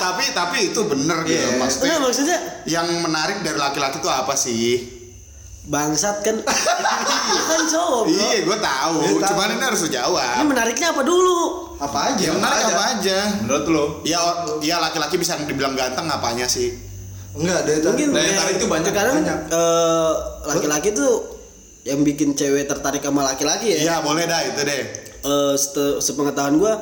tapi 0.00 0.24
tapi 0.30 0.58
itu 0.66 0.80
bener 0.84 1.18
gitu 1.22 1.34
Iya. 1.46 1.58
maksudnya. 1.58 1.96
Maksudnya 1.98 2.38
Yang 2.64 2.86
menarik 3.00 3.38
dari 3.40 3.58
laki-laki 3.58 3.98
itu 3.98 4.08
apa 4.08 4.34
sih? 4.34 4.70
bangsat 5.60 6.24
kan 6.24 6.40
kan 7.48 7.62
cowok 7.68 8.00
bro 8.02 8.10
Iya, 8.10 8.38
gue 8.42 8.58
tahu. 8.58 8.96
Tahu. 9.12 9.28
Cuman 9.28 9.48
ini 9.52 9.62
harus 9.62 9.80
lu 9.80 9.86
ini 9.86 9.94
jawab. 9.94 10.40
menariknya 10.42 10.88
apa 10.88 11.02
dulu 11.04 11.40
Apa 11.76 11.98
aja? 12.10 12.22
Ya 12.22 12.32
menarik 12.32 12.62
apa 12.66 12.82
aja? 12.90 13.18
Menurut 13.40 13.64
lo? 13.66 13.84
Ya, 14.02 14.18
ya 14.58 14.76
laki-laki 14.78 15.16
bisa 15.16 15.36
dibilang 15.38 15.74
ganteng 15.74 16.06
apanya 16.06 16.44
sih? 16.44 16.74
Enggak, 17.32 17.62
dari 17.62 17.78
tadi. 17.78 17.86
mungkin 17.86 18.08
Daya 18.10 18.32
tarik 18.36 18.54
itu 18.56 18.66
banyak, 18.66 18.90
sekarang 18.90 19.14
banyak. 19.16 19.38
eh, 19.48 20.12
laki-laki 20.44 20.88
tuh 20.90 21.12
yang 21.90 22.00
bikin 22.00 22.32
cewek 22.32 22.64
tertarik 22.64 23.00
sama 23.00 23.22
laki-laki 23.24 23.74
ya 23.74 23.78
Iya, 23.80 23.96
boleh 24.00 24.24
dah 24.24 24.40
itu 24.44 24.60
deh. 24.60 24.82
eh, 25.20 25.54
sete- 25.54 25.98
sepengetahuan 25.98 26.56
gua 26.56 26.78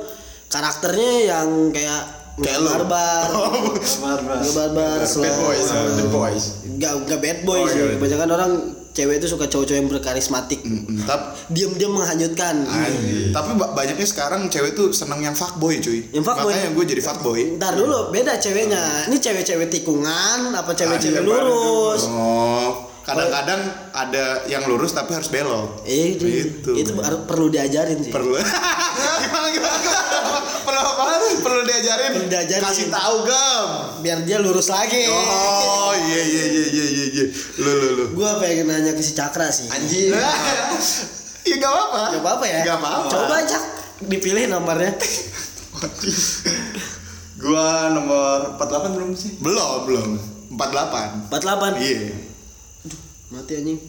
karakternya 0.46 1.12
yang 1.26 1.48
kayak 1.70 2.02
Kayak 2.38 2.58
lu. 2.60 2.70
barbar 2.70 3.28
barbar 4.04 4.36
nggak 4.38 4.54
barbar 4.54 4.98
Bad 5.02 5.36
boys, 5.40 5.66
bad 5.66 6.08
boys. 6.08 6.44
nggak 6.70 6.92
nggak 7.02 7.18
bad 7.18 7.38
boy 7.42 7.58
Oh, 7.58 7.66
sih 7.66 7.82
kebanyakan 7.92 8.28
orang 8.30 8.52
cewek 8.88 9.18
itu 9.18 9.26
suka 9.28 9.46
cowok-cowok 9.46 9.74
yang 9.76 9.88
berkarismatik 9.88 10.60
Mm, 10.60 11.02
tap- 11.02 11.34
diam-diam 11.48 11.90
menghanyutkan 11.92 12.62
Anjing. 12.62 13.30
Tapi 13.30 13.50
ba- 13.54 13.70
banyaknya 13.72 14.02
sekarang 14.04 14.46
cewek 14.46 14.72
tuh 14.72 14.90
seneng 14.90 15.18
yang 15.20 15.32
fuckboy 15.32 15.78
cuy. 15.78 16.02
Yang 16.08 16.24
fuckboy? 16.24 16.50
Makanya 16.50 16.70
gue 16.72 16.84
jadi 16.88 17.02
fuckboy. 17.02 17.40
Ntar 17.54 17.72
dulu 17.74 18.10
beda 18.10 18.34
ceweknya. 18.36 19.06
Ini 19.06 19.16
cewek-cewek 19.16 19.68
tikungan 19.68 20.50
apa 20.50 20.70
cewek-cewek 20.72 21.14
Ah, 21.14 21.22
iya, 21.22 21.28
lurus? 21.28 22.02
Oh, 22.08 22.87
kadang-kadang 23.08 23.60
ada 23.96 24.44
yang 24.52 24.68
lurus 24.68 24.92
tapi 24.92 25.16
harus 25.16 25.32
belok. 25.32 25.80
Eh, 25.88 26.20
itu, 26.20 26.28
Itu. 26.28 26.70
itu 26.76 26.92
harus 27.00 27.24
perlu 27.24 27.48
diajarin 27.48 27.96
sih. 28.04 28.12
Perlu. 28.12 28.36
gimana 29.24 29.48
gimana? 29.48 29.78
Perlu 30.68 30.80
apa? 30.84 31.02
Perlu 31.40 31.62
diajarin. 31.64 32.10
Perlu 32.12 32.28
diajarin. 32.28 32.68
Kasih 32.68 32.92
tahu 32.92 33.14
gam. 33.24 33.66
Biar 34.04 34.18
dia 34.28 34.36
lurus 34.44 34.68
lagi. 34.68 35.08
Oh 35.08 35.96
iya 35.96 36.22
iya 36.22 36.44
iya 36.52 36.64
iya 36.68 36.84
iya 36.84 37.06
iya. 37.16 37.24
Lu 37.56 37.72
lu 37.72 37.88
lu. 37.96 38.04
Gua 38.12 38.36
pengen 38.36 38.68
nanya 38.68 38.92
ke 38.92 39.00
si 39.00 39.16
Cakra 39.16 39.48
sih. 39.48 39.72
Anjing. 39.72 40.12
Ya 41.48 41.54
gak 41.56 41.72
apa-apa. 41.72 42.02
Gak 42.12 42.22
apa-apa 42.28 42.44
ya? 42.44 42.60
Gak 42.60 42.76
apa-apa. 42.76 43.08
Coba 43.08 43.36
Cak 43.48 43.64
dipilih 44.04 44.52
nomornya. 44.52 44.92
Gua 47.40 47.88
nomor 47.96 48.60
48 48.60 48.96
belum 49.00 49.10
sih? 49.16 49.40
Belum 49.40 49.88
belum. 49.88 50.08
48. 50.60 51.32
48. 51.32 51.80
Iya. 51.80 52.27
Mati 53.28 53.52
anjing. 53.60 53.80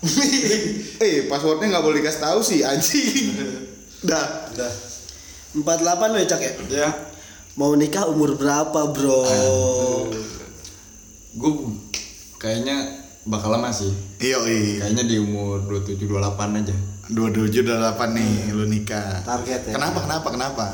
eh 1.04 1.28
passwordnya 1.28 1.76
nggak 1.76 1.84
boleh 1.84 2.02
dikasih 2.02 2.22
tahu 2.24 2.40
sih 2.42 2.60
anjing. 2.66 3.30
Dah. 4.08 4.50
Udah. 4.50 4.72
48 5.50 6.18
ya 6.18 6.24
Cak 6.30 6.40
ya? 6.40 6.52
Ya. 6.70 6.90
Mau 7.58 7.74
nikah 7.74 8.06
umur 8.06 8.38
berapa, 8.38 8.94
Bro? 8.94 9.26
Gue 11.36 11.52
kayaknya 12.38 13.06
bakal 13.26 13.54
lama 13.54 13.70
sih. 13.70 13.90
Iya 14.18 14.42
iya. 14.46 14.86
Kayaknya 14.86 15.04
di 15.06 15.16
umur 15.22 15.62
27 15.68 16.06
28 16.06 16.58
aja. 16.64 16.76
Dua 17.10 17.28
tujuh 17.34 17.62
delapan 17.66 18.14
nih 18.14 18.54
lu 18.54 18.66
nikah. 18.70 19.22
Target 19.26 19.70
ya? 19.70 19.74
Kenapa 19.74 19.98
kenapa 20.06 20.28
kenapa? 20.30 20.66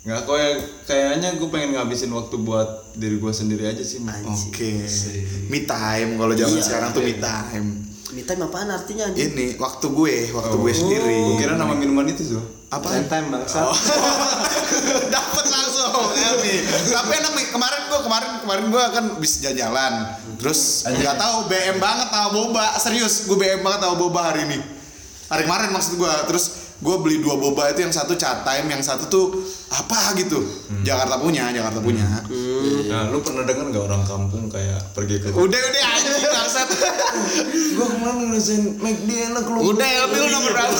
Nggak 0.00 0.20
kok 0.24 0.32
ya, 0.34 0.50
kayaknya 0.88 1.28
gue 1.36 1.48
pengen 1.48 1.76
ngabisin 1.76 2.08
waktu 2.08 2.40
buat 2.40 2.68
diri 2.96 3.20
gue 3.20 3.28
sendiri 3.30 3.68
aja 3.68 3.84
sih. 3.84 4.00
Oke. 4.00 4.88
Me 5.46 5.60
time 5.62 6.16
kalau 6.16 6.32
zaman 6.32 6.56
Iya. 6.56 6.64
sekarang 6.64 6.88
tuh 6.90 7.04
me 7.04 7.14
time. 7.14 7.68
Me 8.10 8.24
time 8.24 8.42
apaan 8.42 8.72
artinya 8.72 9.06
anjing? 9.06 9.28
Ini 9.28 9.46
waktu 9.54 9.86
gue, 9.86 10.16
waktu 10.32 10.56
gue 10.56 10.72
sendiri. 10.72 11.16
Gue 11.22 11.36
kira 11.38 11.54
nama 11.54 11.76
minuman 11.76 12.08
itu 12.08 12.24
tuh. 12.26 12.40
apa? 12.70 12.86
time 13.02 13.28
bangsa 13.28 13.66
Dapat 15.12 15.44
langsung 15.44 15.90
Elmi. 16.08 16.54
Tapi 16.86 17.12
enak 17.12 17.32
nih 17.34 17.46
kemarin 17.50 17.80
gue 17.84 18.00
kemarin 18.00 18.30
kemarin 18.40 18.64
gue 18.68 18.84
kan 18.88 19.04
bisa 19.18 19.36
jalan-jalan. 19.44 19.92
Terus 20.38 20.86
nggak 20.86 21.16
tahu 21.18 21.36
BM 21.44 21.76
banget 21.76 22.08
sama 22.08 22.28
boba. 22.30 22.66
Serius, 22.78 23.26
gue 23.26 23.36
BM 23.36 23.60
banget 23.60 23.84
sama 23.84 23.96
boba 23.98 24.32
hari 24.32 24.46
ini. 24.46 24.58
Hari 25.28 25.44
kemarin 25.44 25.70
maksud 25.70 25.98
gue. 25.98 26.12
Terus 26.24 26.69
gue 26.80 26.96
beli 27.04 27.20
dua 27.20 27.36
boba 27.36 27.68
itu 27.68 27.84
yang 27.84 27.92
satu 27.92 28.16
chat 28.16 28.40
time, 28.40 28.72
yang 28.72 28.80
satu 28.80 29.04
tuh 29.06 29.36
apa 29.68 30.16
gitu. 30.16 30.40
Jakarta 30.80 31.20
punya, 31.20 31.52
Jakarta 31.52 31.78
punya. 31.78 32.08
Nah, 32.88 33.12
lu 33.12 33.20
pernah 33.20 33.44
dengar 33.44 33.68
nggak 33.68 33.84
orang 33.84 34.02
kampung 34.02 34.48
kayak 34.48 34.80
pergi 34.96 35.20
ke 35.20 35.28
Udah 35.30 35.60
udah 35.60 35.82
anjing 35.94 36.24
bangsat. 36.24 36.68
Gue 37.76 37.86
kemarin 37.86 38.16
ngerasain 38.28 38.64
McD 38.80 39.10
enak 39.30 39.44
lu. 39.46 39.58
Udah 39.70 39.88
Elmi 39.88 40.16
lu 40.18 40.28
nomor 40.28 40.50
berapa? 40.52 40.74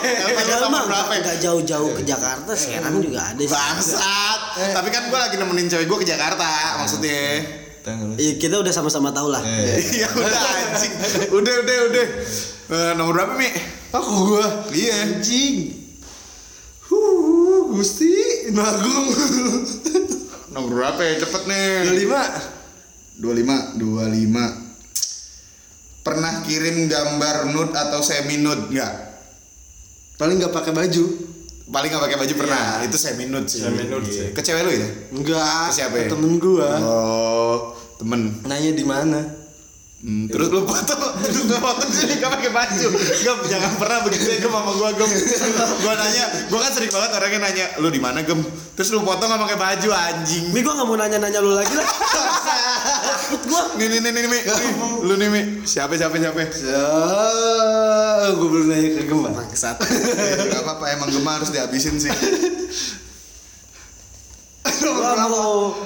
Lu 0.00 0.32
Padahal 0.32 0.66
mah 0.72 0.82
berapa? 0.88 1.12
nggak 1.20 1.38
jauh-jauh 1.38 1.90
ke 1.94 2.02
Jakarta, 2.02 2.50
Serang 2.56 2.98
juga 2.98 3.30
ada 3.30 3.40
sih. 3.40 3.52
Bangsat. 3.52 4.40
Tapi 4.72 4.88
kan 4.88 5.02
gue 5.06 5.18
lagi 5.20 5.36
nemenin 5.36 5.68
cewek 5.68 5.86
gue 5.86 5.98
ke 6.00 6.08
Jakarta 6.08 6.80
maksudnya. 6.80 7.44
Tanggal. 7.80 8.12
Iya, 8.20 8.36
kita 8.36 8.60
udah 8.60 8.72
sama-sama 8.72 9.08
tahu 9.08 9.32
lah. 9.32 9.40
Eh, 9.40 9.80
Iya 10.00 10.08
udah 10.12 10.42
anjing. 10.68 10.92
Udah 11.32 11.54
udah 11.64 11.76
udah. 11.88 12.06
Eh, 12.70 12.92
nomor 12.96 13.12
berapa 13.16 13.32
Mi? 13.36 13.48
Aku 13.90 14.10
gua 14.28 14.46
Iya. 14.70 14.92
anjing 15.04 15.54
huh 16.86 17.58
gusti 17.70 18.10
nagung 18.50 19.06
Nomor 20.50 20.70
berapa 20.74 21.00
ya? 21.00 21.12
Cepet 21.20 21.42
nih. 21.46 21.94
lima 21.96 22.20
25 23.16 23.78
25 23.78 24.68
Pernah 26.00 26.32
kirim 26.42 26.86
gambar 26.86 27.36
nude 27.48 27.72
atau 27.72 28.00
semi 28.00 28.36
nude 28.36 28.68
enggak? 28.68 28.92
paling 30.16 30.36
nggak 30.36 30.50
pakai 30.50 30.70
baju 30.70 31.04
Paling 31.64 31.86
nggak 31.86 32.02
pakai 32.02 32.18
baju 32.18 32.34
pernah. 32.36 32.82
Itu 32.82 32.98
semi 32.98 33.24
nude 33.24 33.46
sih. 33.46 33.62
Semi 33.62 33.86
nude 33.86 34.04
Iya. 34.04 34.10
sih. 34.10 34.26
Ke 34.34 34.40
cewek 34.42 34.60
lu 34.60 34.70
ya? 34.72 34.88
enggak 35.12 35.66
Ke 35.66 35.72
siapa 35.72 35.94
ya? 35.96 36.06
temen 36.10 36.36
gua 36.36 36.68
Oh, 36.82 37.54
temen. 37.94 38.20
nanya 38.42 38.70
di 38.72 38.82
mana 38.82 39.20
Hmm, 40.00 40.32
terus 40.32 40.48
lu 40.48 40.64
foto, 40.64 40.96
terus 41.20 41.44
lu 41.44 41.60
foto 41.60 41.84
sini 41.92 42.16
gak 42.16 42.32
pakai 42.32 42.48
baju. 42.48 42.88
Gem, 43.20 43.38
jangan 43.52 43.76
pernah 43.76 44.00
begitu 44.00 44.32
ya 44.32 44.40
gem 44.40 44.48
sama 44.48 44.72
gua 44.72 44.96
gem. 44.96 45.10
gua 45.84 45.92
nanya, 45.92 46.24
gua 46.48 46.58
kan 46.64 46.72
sering 46.72 46.88
banget 46.88 47.10
orangnya 47.20 47.40
nanya, 47.44 47.66
lu 47.84 47.92
di 47.92 48.00
mana 48.00 48.24
gem? 48.24 48.40
Terus 48.80 48.96
lu 48.96 49.04
foto 49.04 49.28
gak 49.28 49.36
pakai 49.44 49.60
baju 49.60 49.88
anjing. 49.92 50.56
Mi 50.56 50.64
gua 50.64 50.72
nggak 50.72 50.88
mau 50.88 50.96
nanya-nanya 50.96 51.40
lu 51.44 51.52
lagi 51.52 51.76
lah. 51.76 51.84
Takut 53.04 53.42
gua. 53.44 53.76
Nih 53.76 53.92
nih 53.92 54.00
nih 54.00 54.08
nih, 54.08 54.22
nih, 54.24 54.30
Mi. 54.32 54.40
Nih, 54.40 54.72
Lu 55.04 55.14
nih 55.20 55.28
Mi. 55.28 55.40
Siapa 55.68 55.92
siapa 56.00 56.16
siapa? 56.16 56.48
ya 56.48 58.32
gua 58.40 58.48
belum 58.48 58.66
nanya 58.72 58.88
ke 58.96 59.02
Gemma 59.04 59.28
Bangsat. 59.36 59.84
Eh, 59.84 60.48
Gak 60.48 60.64
apa-apa 60.64 60.96
emang 60.96 61.12
gem 61.12 61.28
harus 61.28 61.52
dihabisin 61.52 62.00
sih. 62.00 62.12
Gua 64.80 65.12
mau 65.28 65.76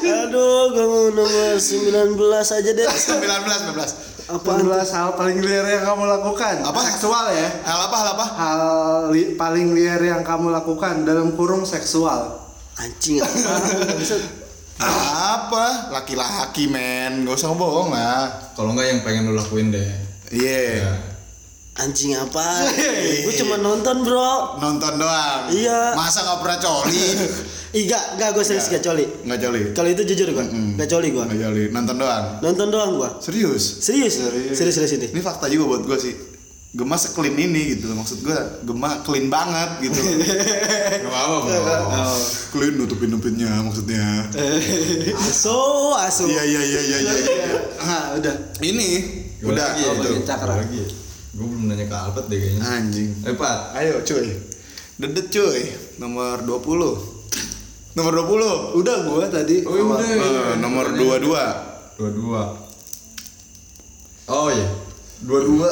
Aduh, 0.00 0.70
gua 0.70 0.84
mau 0.84 1.06
nomor 1.10 1.54
19 1.54 2.16
aja 2.30 2.70
deh. 2.70 2.86
19 2.88 3.24
19. 3.74 4.28
Apaan? 4.28 4.60
18 4.60 4.68
hal 4.92 5.08
paling 5.14 5.40
liar 5.40 5.64
yang 5.66 5.84
kamu 5.86 6.04
lakukan 6.04 6.60
Apa? 6.60 6.84
seksual 6.84 7.32
ya 7.32 7.48
Hal 7.64 7.88
apa 7.88 7.96
hal 7.96 8.08
apa? 8.12 8.26
hal 8.36 8.60
li- 9.08 9.32
paling 9.32 9.72
liar 9.72 9.96
yang 9.98 10.20
kamu 10.20 10.52
lakukan 10.52 11.00
dalam 11.02 11.32
kurung 11.32 11.64
seksual 11.64 12.36
Anjing 12.76 13.24
apa? 13.24 13.56
Apa? 14.78 15.90
Laki-laki 15.90 16.68
men, 16.68 17.24
gak 17.24 17.34
usah 17.34 17.50
bohong 17.50 17.90
lah. 17.90 18.52
Kalau 18.52 18.70
nggak 18.70 18.86
yang 18.86 19.00
pengen 19.00 19.26
lu 19.26 19.34
lakuin 19.34 19.74
deh. 19.74 19.90
Iya. 20.30 20.62
Ya. 20.78 20.92
Anjing 21.78 22.18
apa? 22.18 22.66
Gua 23.22 23.32
cuma 23.38 23.54
nonton, 23.54 24.02
Bro. 24.02 24.58
Nonton 24.58 24.98
doang. 24.98 25.46
Iya. 25.46 25.94
Masa 25.94 26.26
gak 26.26 26.42
pernah 26.42 26.58
coli? 26.58 27.06
Ih, 27.78 27.84
gak, 27.86 28.16
gak, 28.16 28.32
gue 28.32 28.40
serius 28.42 28.72
gak 28.72 28.80
coli 28.80 29.04
Nggak 29.28 29.38
coli. 29.44 29.60
Kalau 29.76 29.88
itu 29.92 30.02
jujur 30.02 30.32
gue, 30.32 30.44
gak 30.74 30.88
coli 30.88 31.12
gue 31.12 31.20
Nggak 31.20 31.40
coli. 31.44 31.64
Nonton 31.68 31.96
doang. 32.00 32.24
Nonton 32.40 32.66
doang 32.72 32.90
gue 32.96 33.10
Serius? 33.20 33.84
Serius? 33.84 34.18
Serius, 34.56 34.74
serius 34.74 34.92
ini 34.96 35.06
Ini 35.12 35.20
fakta 35.20 35.46
juga 35.46 35.76
buat 35.76 35.82
gue 35.84 35.98
sih. 36.00 36.14
Gema 36.68 37.00
seclean 37.00 37.32
ini 37.32 37.72
gitu 37.72 37.88
maksud 37.96 38.20
gue 38.20 38.36
Gema 38.60 39.00
clean 39.00 39.32
banget 39.32 39.88
gitu 39.88 40.04
Gak 41.00 41.08
apa-apa 41.08 41.48
bro. 41.48 42.12
clean 42.52 42.76
nutupin 42.76 43.08
nutupinnya 43.08 43.64
maksudnya 43.64 44.28
Aso, 45.32 45.96
aso 45.96 46.28
iya 46.28 46.44
iya 46.44 46.60
iya 46.60 46.80
iya 46.84 46.98
iya 47.00 47.56
nah 47.80 48.04
udah 48.20 48.34
ini 48.60 48.88
udah 49.40 49.64
lagi 49.64 49.80
itu 49.80 49.96
bagian 49.96 50.24
cakra. 50.28 50.52
Gua 50.52 50.60
lagi. 50.60 50.82
Gue 51.28 51.44
belum 51.44 51.68
nanya 51.68 51.84
ke 51.84 51.94
Alfred 51.94 52.26
deh 52.26 52.38
kayaknya. 52.38 52.60
anjing 52.64 53.10
Eh 53.22 53.34
Pat, 53.34 53.76
ayo 53.76 54.00
cuy 54.02 54.28
dedet 54.96 55.28
cuy 55.28 55.60
nomor 55.96 56.42
20 56.42 57.18
nomor 57.94 58.12
20 58.14 58.78
udah 58.78 58.96
gua 59.04 59.26
tadi 59.26 59.62
Oh, 59.62 59.74
iya, 59.74 59.84
udah. 59.84 60.08
Eh, 60.08 60.52
nomor 60.58 60.86
22 60.94 61.98
dua-dua. 61.98 62.42
Oh 64.28 64.46
iya, 64.48 64.70
dua-dua. 65.18 65.66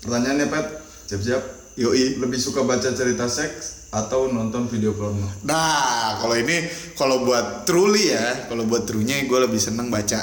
Pertanyaannya 0.00 0.46
Pat, 0.46 0.66
siap-siap. 1.04 1.42
yoi 1.74 2.22
Lebih 2.22 2.38
suka 2.38 2.62
baca 2.62 2.86
cerita 2.86 3.26
seks 3.26 3.90
atau 3.90 4.26
nonton 4.26 4.66
video 4.66 4.90
porno? 4.90 5.26
nah 5.42 6.18
kalau 6.18 6.34
ini 6.34 6.66
kalau 6.94 7.22
buat 7.22 7.62
truly 7.62 8.10
ya 8.10 8.46
kalau 8.46 8.66
buat 8.66 8.86
trunya 8.86 9.22
gue 9.22 9.38
lebih 9.38 9.58
seneng 9.58 9.86
baca 9.86 10.18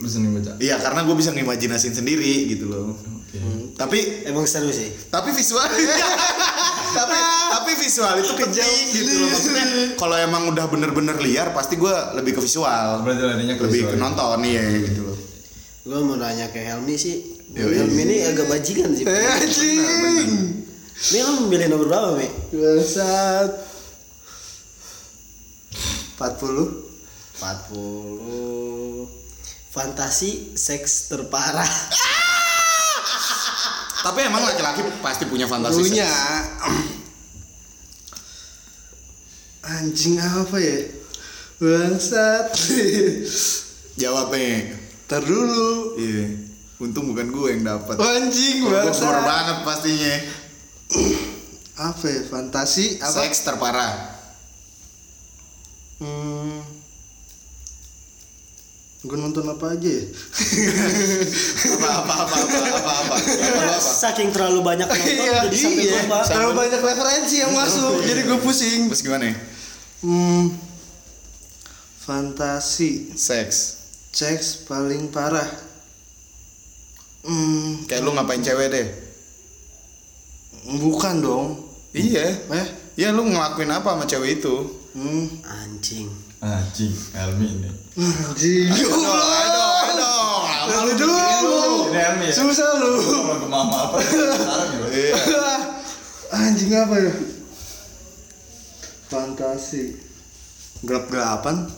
Lu 0.00 0.08
seneng 0.08 0.32
baca? 0.32 0.56
iya 0.58 0.80
karena 0.80 1.04
gue 1.04 1.12
bisa 1.12 1.30
ngimajinasin 1.36 1.92
sendiri 1.92 2.48
gitu 2.48 2.72
loh. 2.72 2.96
Oke. 2.96 3.38
tapi 3.76 4.26
Emang 4.26 4.48
seru 4.48 4.72
sih. 4.72 4.90
Tapi 5.12 5.30
visual 5.30 5.62
tapi 6.98 7.16
tapi 7.52 7.70
visual 7.78 8.14
itu 8.18 8.32
penting 8.34 8.76
gitu 8.96 9.12
loh. 9.20 9.28
Maksudnya 9.30 9.66
kalau 10.00 10.16
emang 10.16 10.48
udah 10.50 10.66
bener-bener 10.72 11.14
liar 11.20 11.52
pasti 11.52 11.76
gue 11.76 11.94
lebih 12.16 12.34
ke 12.36 12.40
visual. 12.42 13.04
Berarti 13.04 13.22
larinya 13.22 13.54
ke 13.60 13.62
lebih 13.68 13.92
ke 13.92 13.94
visual. 13.94 14.02
nonton 14.02 14.40
iya 14.48 14.64
gitu 14.82 15.00
loh. 15.06 15.16
Gue 15.84 16.00
mau 16.00 16.16
nanya 16.16 16.48
ke 16.48 16.60
Helmi 16.64 16.96
sih. 16.96 17.36
Yoi. 17.54 17.76
Helmi 17.84 18.02
ini 18.08 18.16
agak 18.24 18.46
bajingan 18.48 18.96
sih. 18.96 19.04
Eh 19.04 19.30
anjing. 19.36 20.64
Mi 21.00 21.18
lu 21.24 21.32
memilih 21.44 21.72
nomor 21.72 21.86
berapa 21.88 22.08
Mi? 22.16 22.28
bangsat. 22.56 23.68
40 26.20 26.84
40 27.40 28.89
Fantasi 29.70 30.54
seks 30.54 31.06
terparah 31.06 31.62
Tapi 34.00 34.18
emang 34.24 34.40
laki-laki 34.42 34.80
pasti 34.98 35.28
punya 35.28 35.44
fantasi 35.44 35.76
Punya. 35.78 36.08
seks. 36.08 36.88
Anjing 39.76 40.16
apa 40.16 40.56
ya? 40.56 40.78
Bangsat. 41.60 42.48
Jawab 44.00 44.32
nih. 44.32 44.72
Ntar 45.04 45.20
dulu. 45.20 46.00
Iya. 46.00 46.48
Untung 46.80 47.12
bukan 47.12 47.28
gue 47.28 47.48
yang 47.52 47.62
dapat. 47.68 48.00
Anjing 48.00 48.64
Gue 48.64 48.72
bangsat. 48.72 49.20
banget 49.20 49.58
pastinya. 49.68 50.14
Apa 51.92 52.04
ya? 52.08 52.20
Fantasi 52.24 52.96
apa? 52.98 53.12
Seks 53.20 53.40
terparah. 53.40 53.92
Hmm. 55.96 56.60
Gue 59.00 59.16
nonton 59.16 59.48
apa 59.48 59.72
aja 59.72 59.88
ya? 59.88 60.04
Apa 61.72 62.04
apa 62.04 62.14
apa 62.20 62.36
apa 62.36 62.58
apa 62.68 62.92
apa. 63.00 63.14
Apa 63.16 63.60
apa. 63.64 63.80
Saking 63.80 64.28
terlalu 64.28 64.60
banyak 64.60 64.84
nonton 64.84 65.24
jadi 65.48 65.56
sampai 65.56 65.84
iya. 65.88 66.04
lupa. 66.04 66.18
Terlalu 66.20 66.52
banyak 66.52 66.80
referensi 66.84 67.36
yang 67.40 67.52
masuk, 67.56 68.04
jadi 68.04 68.20
gue 68.28 68.38
pusing. 68.44 68.92
Terus 68.92 69.00
gimana 69.00 69.32
nih? 69.32 69.36
Hmm. 70.04 70.44
Fantasi, 72.00 73.16
Seks. 73.16 73.56
seks 74.12 74.68
paling 74.68 75.08
parah. 75.08 75.48
Hmm, 77.20 77.84
Kayak 77.84 78.04
lu 78.04 78.12
ngapain 78.12 78.40
cewek 78.40 78.68
deh? 78.68 78.86
bukan 80.60 81.14
dong. 81.20 81.46
Iya. 81.92 82.36
Eh, 82.52 82.66
Ya 83.00 83.16
lu 83.16 83.24
ngelakuin 83.24 83.72
apa 83.72 83.96
sama 83.96 84.04
cewek 84.04 84.44
itu? 84.44 84.54
hmm. 84.92 85.40
Anjing. 85.40 86.08
Anjing, 86.40 86.96
Helmi 87.12 87.46
ini. 87.52 87.70
Anjing. 88.00 88.72
Ayo 88.72 88.88
dong, 88.88 89.04
ayo 89.28 89.48
dong, 89.52 89.74
ayo 89.76 89.92
dong. 89.92 90.40
Lama 90.40 90.72
Lalu 90.72 90.88
lu 90.88 90.92
dulu. 90.96 91.64
Ini 91.92 91.98
Helmi 92.00 92.24
ya? 92.32 92.32
Susah 92.32 92.68
lu. 92.80 92.92
Kalau 92.96 93.36
ke 93.36 93.48
mama 93.52 93.76
apa? 93.92 93.96
Ya? 94.00 94.32
Iya. 94.88 95.16
Anjing 96.32 96.72
apa 96.72 96.96
ya? 96.96 97.12
Fantasi. 99.12 100.00
Gelap-gelapan. 100.80 101.68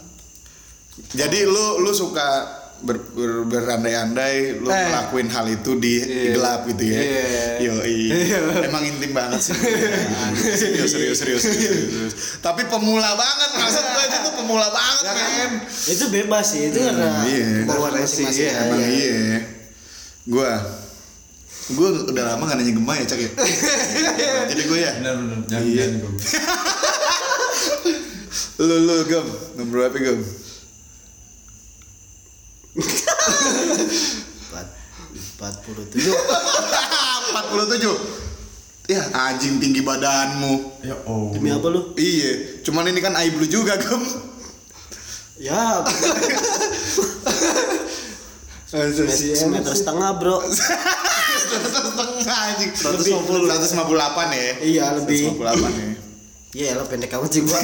Jadi 1.11 1.43
lu 1.43 1.83
lu 1.83 1.91
suka 1.91 2.62
ber, 2.83 2.99
ber- 3.09 3.45
berandai-andai 3.45 4.59
lu 4.59 4.67
Eh. 4.67 4.75
ngelakuin 4.85 5.29
hal 5.29 5.47
itu 5.47 5.71
di, 5.77 5.95
di 5.97 6.11
Iya. 6.29 6.33
gelap 6.35 6.61
gitu 6.67 6.83
ya. 6.85 6.99
Iya. 6.99 7.25
Yoi. 7.63 7.99
Emang 8.61 8.83
intim 8.83 9.11
banget 9.11 9.41
sih. 9.41 9.55
serius, 9.55 10.91
serius, 10.91 11.17
serius, 11.17 11.43
serius, 11.43 11.43
serius. 11.43 12.13
Tapi 12.39 12.67
pemula 12.67 13.15
banget 13.15 13.51
maksud 13.55 13.85
gue 13.85 14.05
itu 14.05 14.31
pemula 14.35 14.69
banget 14.69 15.03
Ya 15.03 15.15
kan? 15.15 15.51
Itu 15.85 16.05
bebas 16.09 16.47
sih, 16.49 16.69
itu 16.69 16.79
karena 16.79 17.23
iya. 17.25 17.63
kemauan 17.63 17.91
Referensi, 17.93 18.23
masing-masing. 18.23 18.43
iya, 18.43 18.53
Emang 18.61 18.81
iya. 18.83 19.39
Gua 20.25 20.51
Gue 21.65 21.89
udah 22.05 22.25
lama 22.29 22.43
gak 22.45 22.59
nanya 22.59 22.73
gemma 22.73 22.93
ya 22.93 23.07
cak 23.07 23.19
ya 23.19 23.31
Jadi 24.51 24.63
gue 24.65 24.79
ya 24.81 24.93
Bener 24.99 25.15
bener, 25.17 25.39
jangan 25.47 25.63
Iya. 25.65 25.79
jangan 25.81 25.97
gue. 25.97 26.13
Lu 28.59 28.77
lu 28.81 28.95
gem 29.05 29.27
Nomor 29.55 29.73
berapa 29.81 29.97
gem 29.97 30.19
Empat 32.73 34.67
empat 35.13 35.55
puluh 35.65 35.85
tujuh. 35.93 36.17
47 37.33 38.91
Ya 38.91 39.03
anjing 39.15 39.57
tinggi 39.63 39.81
badanmu 39.81 40.83
Ya 40.83 40.99
oh. 41.07 41.31
Demi 41.33 41.49
apa 41.49 41.71
lu? 41.71 41.95
Iya 41.97 42.61
Cuman 42.67 42.91
ini 42.91 42.99
kan 43.01 43.15
eye 43.15 43.31
blue 43.33 43.49
juga 43.49 43.79
gem 43.79 44.03
Ya, 45.43 45.83
semeter 48.69 49.75
setengah 49.75 50.15
bro. 50.15 50.39
setengah 50.47 52.37
anjing 52.53 52.71
150. 52.71 53.51
158 53.51 54.39
ya 54.39 54.53
Iya, 54.63 54.85
lebih. 55.03 55.35
158 55.35 55.73
ya 55.73 55.91
Iya 56.53 56.77
lo 56.77 56.85
pendek 56.85 57.17
amat 57.17 57.33
sih 57.33 57.49
gua. 57.49 57.57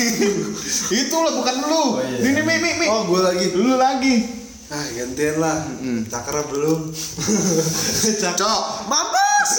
Itu 1.04 1.16
lah 1.20 1.32
bukan 1.36 1.54
lu 1.60 2.00
iya. 2.00 2.24
Ini 2.24 2.40
mi 2.40 2.56
mi 2.56 2.70
mi 2.80 2.86
Oh, 2.88 3.04
gue 3.04 3.20
lagi. 3.20 3.52
Lu 3.52 3.76
lagi 3.76 4.37
Ah, 4.68 4.84
gantian 4.92 5.36
lah. 5.40 5.64
Cakra 6.12 6.44
belum. 6.44 6.92
Cak. 8.20 8.34
Cok 8.36 8.62
Mampus. 8.88 9.50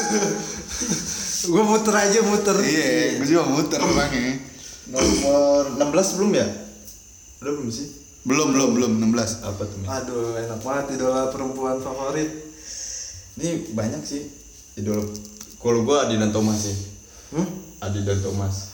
Gue 1.49 1.63
muter 1.65 1.95
aja 1.97 2.19
muter. 2.21 2.57
Iya 2.61 3.17
Gue 3.17 3.27
juga 3.27 3.43
muter 3.47 3.79
orangnya 3.81 4.37
Nomor 4.89 5.81
16 5.81 6.17
belum 6.19 6.31
ya? 6.37 6.47
Udah 7.41 7.51
belum 7.57 7.69
sih? 7.73 7.87
Belum 8.27 8.53
belum 8.53 8.69
belum 8.75 8.91
16 9.01 9.47
Apa 9.49 9.63
tuh? 9.65 9.81
Aduh, 9.85 10.37
enak 10.37 10.59
banget 10.61 10.99
idola 10.99 11.33
perempuan 11.33 11.81
favorit. 11.81 12.29
Ini 13.39 13.71
banyak 13.71 14.03
sih. 14.03 14.27
Idol. 14.77 15.07
Kalau 15.59 15.87
gua 15.87 16.05
Adi 16.05 16.19
dan 16.19 16.29
Thomas 16.35 16.59
sih. 16.59 16.75
Hmm? 17.31 17.47
Adi 17.79 18.03
dan 18.03 18.19
Thomas. 18.19 18.68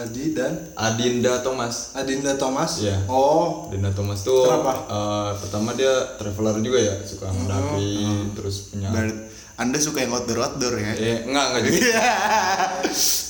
Adi 0.00 0.32
dan 0.32 0.52
Adinda 0.74 1.38
Thomas. 1.38 1.92
Adinda 1.92 2.32
Thomas. 2.34 2.80
Iya. 2.80 3.04
Oh, 3.06 3.68
Adinda 3.68 3.90
Thomas 3.90 4.20
tuh 4.20 4.42
Kenapa? 4.42 4.72
eh, 4.82 5.30
pertama 5.36 5.70
dia 5.72 5.92
traveler 6.16 6.56
juga 6.58 6.78
ya, 6.80 6.94
suka 7.02 7.28
mendaki, 7.28 8.00
terus 8.32 8.70
punya 8.70 8.88
Ber- 8.88 9.28
Anda 9.54 9.76
suka 9.76 10.00
yang 10.00 10.16
outdoor 10.16 10.40
outdoor 10.40 10.72
ya 10.74 10.92
Eh, 10.94 11.18
enggak, 11.22 11.44
enggak 11.50 11.62
juga. 11.66 12.00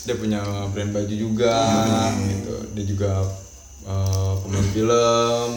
dia 0.00 0.14
punya 0.16 0.40
brand 0.68 0.90
baju 0.90 1.14
juga 1.16 1.54
gitu. 2.22 2.54
Dia 2.72 2.84
juga 2.86 3.10
eh, 3.82 4.32
pemain 4.40 4.68
film. 4.68 5.52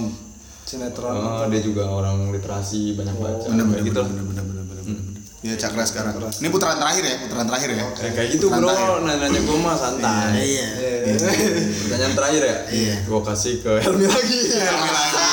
sinetron. 0.63 1.13
Eh, 1.13 1.45
dia 1.51 1.61
juga 1.61 1.83
orang 1.85 2.31
literasi, 2.31 2.95
banyak 2.95 3.13
baca. 3.15 3.45
bener 3.45 3.65
kayak 3.67 3.69
bener 3.69 3.83
gitu. 3.85 4.01
bener 4.01 4.23
bener 4.23 4.43
bener 4.43 4.63
bener 4.63 4.72
bener 5.43 5.51
ya 5.53 5.55
cakra 5.59 5.83
sekarang 5.83 6.13
ini 6.39 6.47
putaran 6.47 6.79
terakhir 6.79 7.03
ya 7.03 7.15
putaran 7.19 7.45
terakhir 7.45 7.69
ya 7.69 7.83
Eh, 7.83 8.11
kayak 8.11 8.29
gitu 8.31 8.47
Putaran 8.47 8.63
bro, 8.63 8.95
nanya-nanya 9.03 9.39
gue 9.39 9.57
mah 9.59 9.75
santai. 9.75 10.39
Iya. 10.39 10.67
Pertanyaan 11.83 12.15
terakhir 12.15 12.41
ya? 12.41 12.57
Iya. 12.71 12.95
Gue 13.03 13.19
kasih 13.21 13.53
ke 13.59 13.71
Helmi 13.77 14.07
lagi. 14.07 14.39
Helmi 14.55 14.89
lagi 14.89 15.27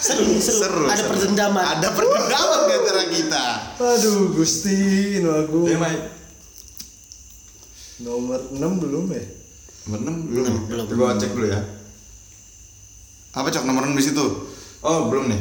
Seru, 0.00 0.24
seru. 0.36 0.60
Seru, 0.60 0.82
Ada 0.86 0.96
seru. 0.98 1.08
perdendaman. 1.10 1.60
ada 1.62 1.88
perdendaman 1.90 2.60
di 2.62 2.72
antara 2.74 3.02
kita 3.06 3.44
Aduh, 3.78 4.32
Gusti, 4.34 4.80
aku. 5.20 5.60
Main 5.70 6.00
Nomor 7.98 8.40
6 8.50 8.60
belum 8.80 9.04
ya? 9.08 9.24
nomor 9.86 10.00
6 10.00 10.28
belum. 10.30 10.44
ya? 10.44 10.60
belum. 10.68 10.84
Gue 10.86 11.08
cek 11.16 11.30
dulu 11.32 11.46
ya. 11.48 11.60
apa 13.30 13.46
cok 13.46 13.64
nomor 13.64 13.84
enam 13.84 13.94
di 13.94 14.02
situ 14.02 14.26
Oh, 14.80 15.08
belum 15.08 15.28
nih. 15.28 15.40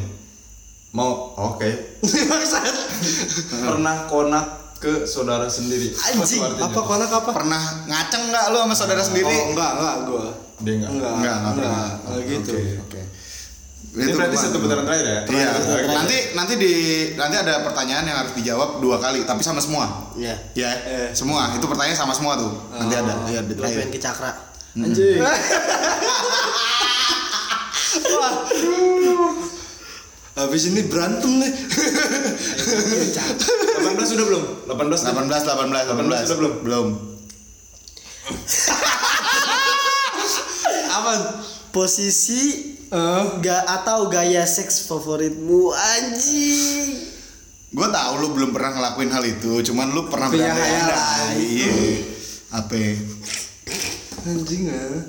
Mau 0.92 1.32
oke. 1.34 1.70
Maksud 2.32 2.64
Pernah 3.68 4.06
konak 4.06 4.46
ke 4.78 5.04
saudara 5.04 5.46
sendiri. 5.46 5.92
Anjing, 5.92 6.40
Apa 6.40 6.80
konak 6.80 7.10
apa? 7.10 7.32
pernah 7.32 7.62
ngaceng 7.86 8.28
nggak 8.28 8.44
lu 8.50 8.58
sama 8.60 8.74
saudara 8.74 9.02
sendiri 9.02 9.28
Oh, 9.28 9.52
enggak, 9.52 9.72
enggak 9.76 9.96
gua. 10.06 10.24
Dia 10.60 10.74
enggak. 10.74 10.90
Enggak, 10.90 11.12
Enggak, 11.14 11.36
enggak 11.36 11.54
pernah. 11.54 11.90
enggak 12.06 12.26
gitu. 12.26 12.52
Oke, 12.54 12.80
oke. 12.80 13.02
Ini 13.90 14.06
Itu 14.06 14.16
berarti 14.16 14.38
satu 14.38 14.58
putaran 14.62 14.86
terakhir 14.86 15.04
ya? 15.04 15.20
Iya, 15.26 15.50
Terakhir. 15.58 15.90
nanti 15.90 16.18
nanti 16.32 16.54
di 16.56 16.74
nanti 17.18 17.36
ada 17.36 17.66
pertanyaan 17.66 18.06
yang 18.06 18.18
harus 18.18 18.34
dijawab 18.34 18.80
dua 18.80 18.98
kali, 18.98 19.26
tapi 19.26 19.42
sama 19.42 19.58
semua. 19.58 19.90
Iya. 20.14 20.38
Ya, 20.54 20.70
semua. 21.12 21.50
Itu 21.58 21.66
pertanyaan 21.66 21.98
sama 21.98 22.14
semua 22.14 22.38
tuh. 22.38 22.54
Nanti 22.70 22.94
ada, 22.94 23.14
iya 23.28 23.42
di 23.42 23.52
Lo 23.52 23.58
terakhir. 23.60 23.90
ke 23.90 23.98
cakra. 23.98 24.32
Anjing. 24.78 25.20
Habis 30.40 30.72
ini 30.72 30.88
berantem 30.88 31.36
nih. 31.36 31.52
18 31.52 31.68
sudah 34.08 34.26
belum? 34.26 34.44
18 34.72 35.04
nih? 35.04 35.12
18, 35.12 35.44
18, 35.44 36.00
18. 36.00 36.24
sudah 36.24 36.40
belum? 36.40 36.54
Belum. 36.64 36.96
Aman. 40.96 41.20
Posisi 41.70 42.66
Eh, 42.90 43.24
ga 43.46 43.70
atau 43.70 44.10
gaya 44.10 44.50
seks 44.50 44.90
favoritmu 44.90 45.70
anjing. 45.70 47.06
Gue 47.70 47.86
tahu 47.86 48.14
lu 48.18 48.34
belum 48.34 48.50
pernah 48.50 48.74
ngelakuin 48.74 49.14
hal 49.14 49.22
itu, 49.30 49.62
cuman 49.62 49.94
lu 49.94 50.10
pernah 50.10 50.26
Punya 50.26 50.50
berandai-andai. 50.50 50.90
hayalan. 50.90 51.38
Iya. 51.38 51.70
Apa? 52.50 52.82
anjing 54.26 54.74
ah. 54.74 55.06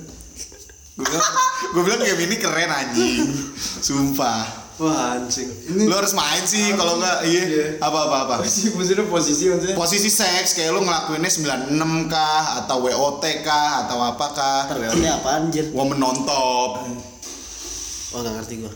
Gue 0.93 1.09
bilang, 1.09 1.33
gue 1.73 1.83
bilang 1.89 2.01
game 2.05 2.21
ini 2.29 2.37
keren 2.37 2.69
anjing. 2.69 3.33
Sumpah. 3.81 4.60
Wah, 4.81 5.21
anjing. 5.21 5.53
Lu 5.77 5.85
Ini 5.85 5.93
harus 5.93 6.17
main 6.17 6.41
sih 6.49 6.73
kalau 6.73 6.97
enggak 6.97 7.29
iya. 7.29 7.43
Iya. 7.45 7.67
Apa 7.85 8.09
apa 8.09 8.17
apa. 8.25 8.35
Posisi 8.41 8.73
maksudnya 8.73 9.05
posisi 9.05 9.45
maksudnya? 9.53 9.77
Posisi 9.77 10.09
seks 10.09 10.57
kayak 10.57 10.73
lu 10.73 10.81
ngelakuinnya 10.89 11.29
96 11.29 12.09
kah 12.09 12.65
atau 12.65 12.89
WOT 12.89 13.25
kah 13.45 13.85
atau 13.85 14.01
apa 14.01 14.27
kah? 14.33 14.61
WOT 14.73 15.05
apa 15.05 15.29
anjir? 15.37 15.69
Woman 15.77 16.01
non 16.01 16.25
top. 16.25 16.89
Oh 18.11 18.25
gak 18.25 18.35
ngerti 18.41 18.65
gua. 18.65 18.73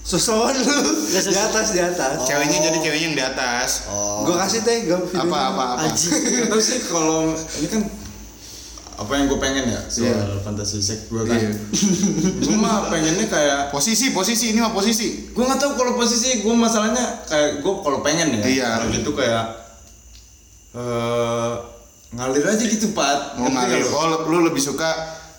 susuan 0.00 0.56
lu. 0.56 0.80
Di 1.12 1.36
atas, 1.36 1.76
di 1.76 1.80
atas. 1.84 2.24
Ceweknya 2.24 2.72
jadi 2.72 2.78
ceweknya 2.80 3.06
yang 3.12 3.16
di 3.20 3.22
atas. 3.22 3.86
Oh. 3.92 4.24
Gua 4.24 4.42
kasih 4.42 4.64
teh, 4.64 4.88
gua. 4.88 5.04
Apa 5.04 5.38
apa 5.52 5.62
apa. 5.76 5.82
Anjing. 5.86 6.48
Tau 6.48 6.58
sih 6.58 6.80
kalau 6.88 7.36
ini 7.60 7.68
kan 7.68 7.84
apa 9.00 9.12
yang 9.14 9.26
gue 9.26 9.38
pengen 9.38 9.64
ya 9.66 9.80
soal 9.86 10.12
Iya. 10.12 10.44
fantasi 10.44 10.76
seks 10.78 11.08
gue 11.08 11.24
kan. 11.24 11.32
Iya. 11.34 11.50
gue 12.44 12.52
mah 12.54 12.86
pengennya 12.86 13.26
kayak 13.26 13.60
Posisi 13.70 14.12
posisi 14.12 14.52
ini 14.52 14.60
mah 14.60 14.70
posisi. 14.70 15.26
gue 15.26 15.40
nggak 15.40 15.56
tahu 15.56 15.72
kalau 15.74 15.96
posisi 15.96 16.40
gue 16.40 16.52
masalahnya 16.52 17.00
kayak 17.24 17.60
gue 17.60 17.72
kalau 17.80 18.04
pengen 18.04 18.28
ya 18.34 18.44
Iya. 18.44 18.68
kalau 18.76 18.92
itu 18.92 19.10
kayak 19.10 19.44
eh 20.70 21.52
ngalir 22.10 22.44
aja 22.44 22.60
gitu 22.62 22.90
Pat. 22.90 23.34
Mau 23.36 23.46
Ngerti 23.46 23.56
ngalir. 23.56 23.84
Oh, 23.88 24.06
lu 24.26 24.38
lebih 24.44 24.60
suka 24.60 24.90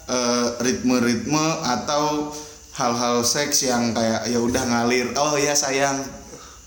eh, 0.08 0.48
ritme-ritme 0.60 1.46
atau 1.62 2.32
hal-hal 2.74 3.22
seks 3.22 3.64
yang 3.64 3.92
kayak 3.92 4.26
ya 4.26 4.40
udah 4.40 4.64
ngalir. 4.66 5.12
Oh 5.14 5.36
ya 5.36 5.52
sayang. 5.54 6.00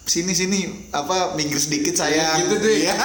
Sini 0.05 0.37
sini 0.37 0.89
apa 0.93 1.33
minggir 1.33 1.57
sedikit 1.57 1.97
sayang. 1.97 2.45
Gitu 2.45 2.61
deh. 2.61 2.77
Iya. 2.85 2.95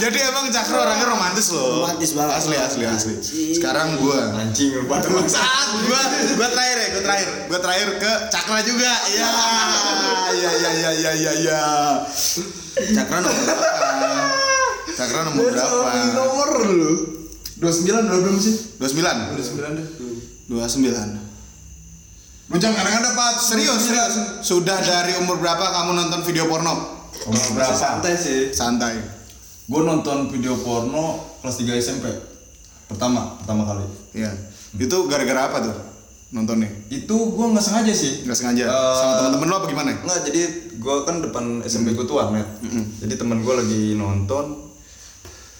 Jadi 0.00 0.18
emang 0.26 0.48
Cakra 0.48 0.80
orangnya 0.80 1.06
romantis 1.06 1.52
loh. 1.54 1.84
Romantis 1.84 2.16
banget. 2.16 2.34
Asli 2.40 2.56
asli 2.58 2.84
asli. 2.88 3.14
Sekarang 3.54 4.00
gua 4.00 4.32
Anjing 4.42 4.74
lu 4.74 4.88
pada 4.90 5.06
Saat 5.38 5.68
gua 5.86 6.02
gua 6.34 6.48
terakhir 6.50 6.76
ya, 6.82 6.88
gua 6.90 7.02
terakhir. 7.04 7.28
Gua 7.46 7.60
terakhir 7.62 7.88
ke 8.00 8.12
Cakra 8.32 8.58
juga. 8.66 8.92
Iya. 9.06 9.30
Iya 10.30 10.50
iya 10.50 10.70
iya 10.74 10.90
iya 10.90 11.12
iya 11.14 11.32
iya. 11.46 11.62
Cakra 12.96 13.22
nomor 13.22 13.42
berapa? 13.44 13.66
Cakra 14.98 15.20
nomor 15.30 15.44
berapa? 15.52 15.90
nomor 16.16 16.48
lu 16.74 16.92
29 17.60 18.08
udah 18.08 18.20
belum 18.24 18.36
sih 18.40 18.56
29. 18.80 19.36
29 19.36 19.78
deh 19.78 19.86
29. 20.48 21.29
Lu 22.50 22.58
jangan 22.58 22.82
ada 22.82 23.14
Pat. 23.14 23.38
Serius, 23.38 23.78
serius. 23.78 24.14
Sudah 24.42 24.82
dari 24.82 25.14
umur 25.22 25.38
berapa 25.38 25.62
kamu 25.62 25.94
nonton 25.94 26.20
video 26.26 26.50
porno? 26.50 26.98
Umur 27.30 27.48
berapa? 27.54 27.70
santai 27.70 28.18
sih 28.18 28.50
Santai. 28.50 28.98
Gue 29.70 29.86
nonton 29.86 30.26
video 30.28 30.58
porno 30.58 31.38
kelas 31.38 31.62
3 31.62 31.78
SMP. 31.78 32.10
Pertama, 32.90 33.38
pertama 33.38 33.62
kali. 33.62 33.86
Iya. 34.18 34.34
Itu 34.74 35.06
gara-gara 35.06 35.46
apa 35.46 35.58
tuh? 35.62 35.76
Nontonnya? 36.30 36.66
Itu 36.90 37.38
gue 37.38 37.46
nggak 37.54 37.62
sengaja 37.62 37.94
sih. 37.94 38.26
Nggak 38.26 38.38
sengaja. 38.38 38.64
Eh, 38.66 38.94
Sama 38.98 39.12
temen-temen 39.22 39.46
lo 39.46 39.54
apa 39.62 39.66
gimana? 39.70 39.90
Enggak, 39.94 40.20
jadi 40.26 40.40
gue 40.74 40.96
kan 41.06 41.22
depan 41.22 41.44
SMP 41.62 41.94
gue 41.94 42.02
tuh 42.02 42.18
warnet. 42.18 42.46
Jadi 42.98 43.14
teman 43.14 43.46
gue 43.46 43.54
lagi 43.54 43.94
nonton, 43.94 44.74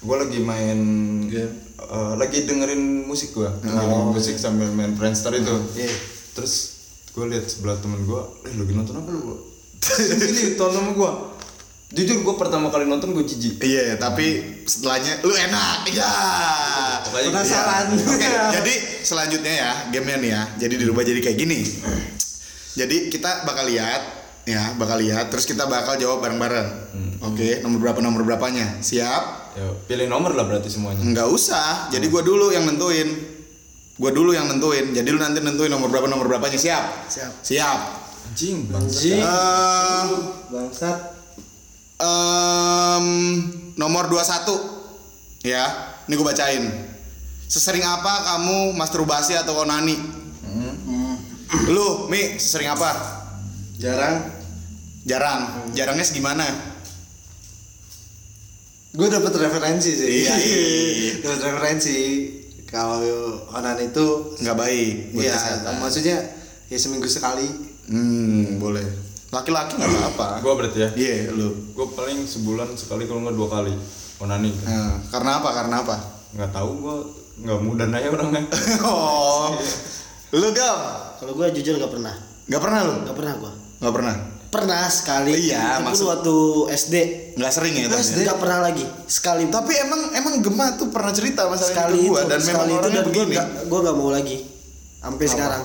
gue 0.03 0.17
lagi 0.19 0.39
main 0.43 0.79
Game. 1.31 1.55
eh, 1.81 2.13
lagi 2.19 2.47
dengerin 2.47 3.07
musik 3.07 3.31
gue, 3.31 3.47
dengerin 3.63 4.11
musik 4.11 4.35
sambil 4.35 4.67
main 4.75 4.91
Friendster 4.95 5.31
itu. 5.35 5.55
Iya. 5.75 5.91
Terus 6.35 6.80
gue 7.21 7.37
lihat 7.37 7.45
sebelah 7.53 7.77
temen 7.77 8.01
gue, 8.09 8.23
eh 8.49 8.55
lagi 8.57 8.73
nonton 8.73 8.97
apa 8.97 9.13
lu? 9.13 9.37
Ini 10.33 10.57
tonton 10.57 10.81
sama 10.81 10.91
gue. 10.97 11.11
Jujur 11.93 12.25
gue 12.25 12.35
pertama 12.41 12.73
kali 12.73 12.89
nonton 12.89 13.13
gue 13.13 13.21
jijik. 13.29 13.61
Iya, 13.61 14.01
tapi 14.01 14.41
setelahnya 14.65 15.21
lu 15.21 15.37
enak. 15.37 15.85
Iya. 15.93 16.13
Penasaran. 17.13 17.93
Oke, 17.93 18.25
jadi 18.57 18.75
selanjutnya 19.05 19.53
ya, 19.53 19.73
gamenya 19.93 20.17
nih 20.17 20.31
ya. 20.33 20.43
Jadi 20.65 20.75
dirubah 20.81 21.05
jadi 21.05 21.21
kayak 21.21 21.37
gini. 21.37 21.61
Jadi 22.81 23.13
kita 23.13 23.45
bakal 23.45 23.69
lihat 23.69 24.01
ya, 24.49 24.73
bakal 24.81 24.97
lihat 24.97 25.29
terus 25.29 25.45
kita 25.45 25.69
bakal 25.69 26.01
jawab 26.01 26.25
bareng-bareng. 26.25 26.69
Oke, 27.21 27.61
nomor 27.61 27.85
berapa 27.85 28.01
nomor 28.01 28.25
berapanya? 28.25 28.81
Siap? 28.81 29.23
Ya, 29.61 29.69
pilih 29.85 30.09
nomor 30.09 30.33
lah 30.33 30.49
berarti 30.49 30.73
semuanya. 30.73 31.05
Enggak 31.05 31.29
usah. 31.29 31.93
Jadi 31.93 32.09
gua 32.09 32.25
dulu 32.25 32.49
yang 32.49 32.65
nentuin. 32.65 33.30
Gua 34.01 34.11
dulu 34.11 34.33
yang 34.33 34.49
nentuin. 34.49 34.97
Jadi 34.97 35.09
lu 35.13 35.21
nanti 35.21 35.45
nentuin 35.45 35.69
nomor 35.69 35.93
berapa 35.93 36.09
nomor 36.09 36.25
berapanya. 36.25 36.57
Siap? 36.57 36.85
Siap. 37.13 37.33
Siap. 37.45 37.79
Anjing, 38.33 38.65
Anjing. 38.73 39.21
Eh, 39.21 40.07
bangsat 40.49 41.21
em, 42.01 43.07
nomor 43.77 44.09
21 44.09 45.45
ya 45.45 45.65
ini 46.09 46.15
gue 46.17 46.27
bacain 46.27 46.65
sesering 47.45 47.85
apa 47.85 48.37
kamu 48.37 48.73
masturbasi 48.77 49.37
atau 49.37 49.61
onani 49.61 49.97
lu 51.69 52.09
mi 52.09 52.39
sering 52.41 52.73
apa 52.73 52.89
jarang 53.77 54.31
jarang 55.05 55.73
jarangnya 55.77 56.07
segimana 56.07 56.45
gue 58.91 59.07
dapet 59.07 59.33
referensi 59.39 59.91
sih 59.95 60.09
Iya. 60.25 60.35
dapet 61.25 61.41
referensi 61.47 61.99
kalau 62.71 63.03
onan 63.51 63.79
itu 63.83 64.07
nggak 64.39 64.57
baik 64.57 64.95
buat 65.13 65.27
iya 65.27 65.35
kesehatan. 65.35 65.73
maksudnya 65.83 66.17
ya 66.71 66.79
seminggu 66.79 67.11
sekali. 67.11 67.47
Hmm 67.91 68.63
boleh. 68.63 68.87
Laki-laki 69.35 69.75
nggak 69.75 69.91
apa-apa. 69.91 70.29
Gue 70.43 70.55
berarti 70.55 70.79
ya. 70.87 70.91
iya 70.95 71.35
lu. 71.35 71.51
Gue 71.75 71.87
paling 71.95 72.23
sebulan 72.23 72.75
sekali 72.79 73.11
kalau 73.11 73.27
nggak 73.27 73.37
dua 73.37 73.49
kali 73.51 73.75
onani. 74.23 74.51
Nah, 74.63 75.03
karena 75.11 75.43
apa? 75.43 75.51
Karena 75.51 75.77
apa? 75.83 75.97
Nggak 76.39 76.51
tahu 76.55 76.71
gue 76.79 76.97
nggak 77.43 77.61
mudah 77.63 77.87
aja 77.91 78.09
orangnya. 78.11 78.43
oh. 78.87 79.51
Lu 80.31 80.49
gam? 80.55 80.79
Kalau 81.19 81.33
gue 81.35 81.47
jujur 81.59 81.75
nggak 81.75 81.91
pernah, 81.91 82.15
nggak 82.47 82.63
pernah 82.63 82.81
lu? 82.87 82.95
Nggak 83.03 83.17
pernah 83.19 83.35
gue. 83.35 83.53
nggak 83.81 83.95
pernah 83.97 84.17
Pernah 84.51 84.91
sekali. 84.91 85.31
Iya, 85.47 85.79
Itu 85.79 85.83
maksud- 85.87 86.09
waktu 86.11 86.37
SD. 86.75 86.95
nggak 87.39 87.53
sering 87.55 87.73
ya 87.73 87.87
tapi 87.87 88.03
ya? 88.03 88.17
Nggak 88.27 88.39
pernah 88.43 88.59
lagi. 88.61 88.85
Sekali. 89.07 89.43
tapi 89.47 89.73
emang 89.79 90.01
emang 90.13 90.35
Gema 90.43 90.75
tuh 90.75 90.91
pernah 90.91 91.15
cerita 91.15 91.47
masalah 91.47 91.71
sekali 91.71 92.03
itu 92.03 92.07
itu, 92.07 92.13
gua 92.13 92.23
dan 92.27 92.39
memang 92.39 92.45
sekali 92.45 92.71
itu 92.71 92.79
orangnya 92.79 93.01
dan 93.01 93.07
gue 93.07 93.25
begini 93.25 93.37
gue 93.71 93.79
nggak 93.81 93.97
mau 93.97 94.11
lagi. 94.11 94.39
Sampai 95.01 95.25
sekarang. 95.27 95.63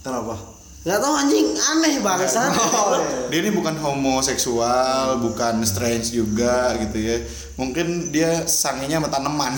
kenapa 0.00 0.34
Nggak 0.78 0.98
tahu 1.02 1.14
anjing 1.14 1.46
aneh 1.58 1.94
bangsa. 1.98 2.48
dia 3.30 3.38
ini 3.44 3.50
bukan 3.50 3.74
homoseksual 3.76 5.20
bukan 5.20 5.60
strange 5.62 6.14
juga 6.14 6.72
gitu 6.80 6.96
ya 6.96 7.16
mungkin 7.58 8.08
dia 8.08 8.46
sanginya 8.46 9.02
sama 9.02 9.08
tanaman 9.10 9.52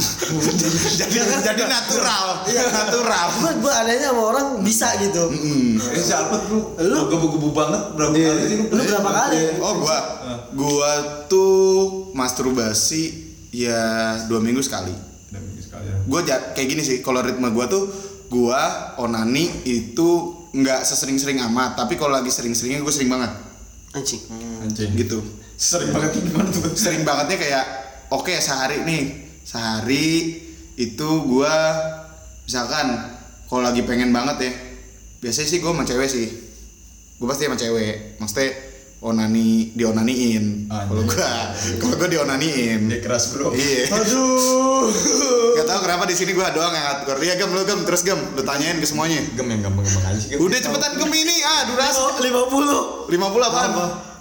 jadi 1.00 1.16
jadi 1.44 1.62
natural 1.68 2.24
natural 2.48 3.26
gue 3.36 3.52
gue 3.60 3.72
anehnya 3.76 4.08
sama 4.10 4.22
orang 4.32 4.46
bisa 4.64 4.88
gitu. 4.98 5.28
Eh 5.76 6.00
siapa 6.00 6.40
lu? 6.48 6.74
Lu? 6.80 6.96
gebu-gebu 7.12 7.52
banget 7.52 7.82
berapa 7.94 8.10
kali 8.16 8.40
sih 8.48 8.56
lu? 8.56 8.64
Lu 8.72 8.82
berapa 8.82 9.10
kali? 9.12 9.38
oh 9.60 9.72
gua 9.78 9.98
gua 10.56 10.90
tuh 11.28 11.60
masturbasi 12.16 13.02
ya 13.52 14.16
dua 14.26 14.40
minggu 14.40 14.64
sekali 14.64 14.90
Udah 15.30 15.40
minggu 15.44 15.62
sekali 15.62 15.84
ya. 15.86 15.96
gua 16.08 16.20
kayak 16.56 16.66
gini 16.66 16.82
sih 16.82 17.04
kalau 17.04 17.20
ritme 17.20 17.52
gua 17.52 17.68
tuh 17.68 17.84
gua 18.32 18.96
onani 18.96 19.46
itu 19.68 20.39
nggak 20.50 20.80
sesering-sering 20.82 21.38
amat 21.50 21.78
tapi 21.78 21.94
kalau 21.94 22.14
lagi 22.14 22.30
sering-seringnya 22.30 22.82
gue 22.82 22.94
sering 22.94 23.10
banget 23.10 23.30
Anjing. 23.90 24.22
Anjing. 24.62 24.94
gitu 24.94 25.18
Sering 25.60 25.90
banget 25.90 26.22
gimana 26.22 26.46
tuh? 26.48 26.72
sering 26.78 27.02
bangetnya 27.02 27.36
kayak 27.36 27.64
oke 28.14 28.30
sehari 28.38 28.86
nih 28.86 29.02
sehari 29.44 30.38
itu 30.78 31.08
gua 31.26 31.52
misalkan 32.46 32.86
kalau 33.50 33.66
lagi 33.66 33.82
pengen 33.84 34.14
banget 34.14 34.48
ya 34.48 34.52
biasanya 35.20 35.48
sih 35.50 35.58
gua 35.60 35.74
sama 35.74 35.84
cewek 35.84 36.08
sih 36.08 36.26
gua 37.20 37.34
pasti 37.34 37.44
sama 37.50 37.58
cewek 37.58 38.16
maksudnya 38.22 38.48
onani 39.00 39.72
dionaniin. 39.72 40.68
Kalau 40.68 41.02
gua 41.08 41.32
kalau 41.80 41.94
gua 41.96 42.08
dionaniin. 42.08 42.92
Dia 42.92 43.00
keras 43.00 43.32
bro. 43.32 43.52
iya. 43.56 43.88
Aduh. 43.88 44.92
Gak 45.56 45.66
tau 45.66 45.80
kenapa 45.80 46.04
di 46.04 46.14
sini 46.16 46.36
gua 46.36 46.52
doang 46.52 46.72
yang 46.72 46.84
ngatur. 46.84 47.16
Iya 47.24 47.34
gem 47.40 47.50
lu 47.52 47.64
gem 47.64 47.80
terus 47.88 48.04
gem. 48.04 48.20
Lu 48.36 48.44
tanyain 48.44 48.76
ke 48.76 48.86
semuanya. 48.86 49.24
Gem 49.32 49.48
yang 49.48 49.60
gampang-gampang 49.64 50.04
aja 50.12 50.20
sih. 50.20 50.36
Udah 50.36 50.58
cepetan 50.60 51.00
gem 51.00 51.12
ini. 51.16 51.36
Ah 51.40 51.60
durasi. 51.72 52.00
Lima 52.20 52.42
puluh. 52.52 53.08
50 53.08 53.48
apaan? 53.50 53.70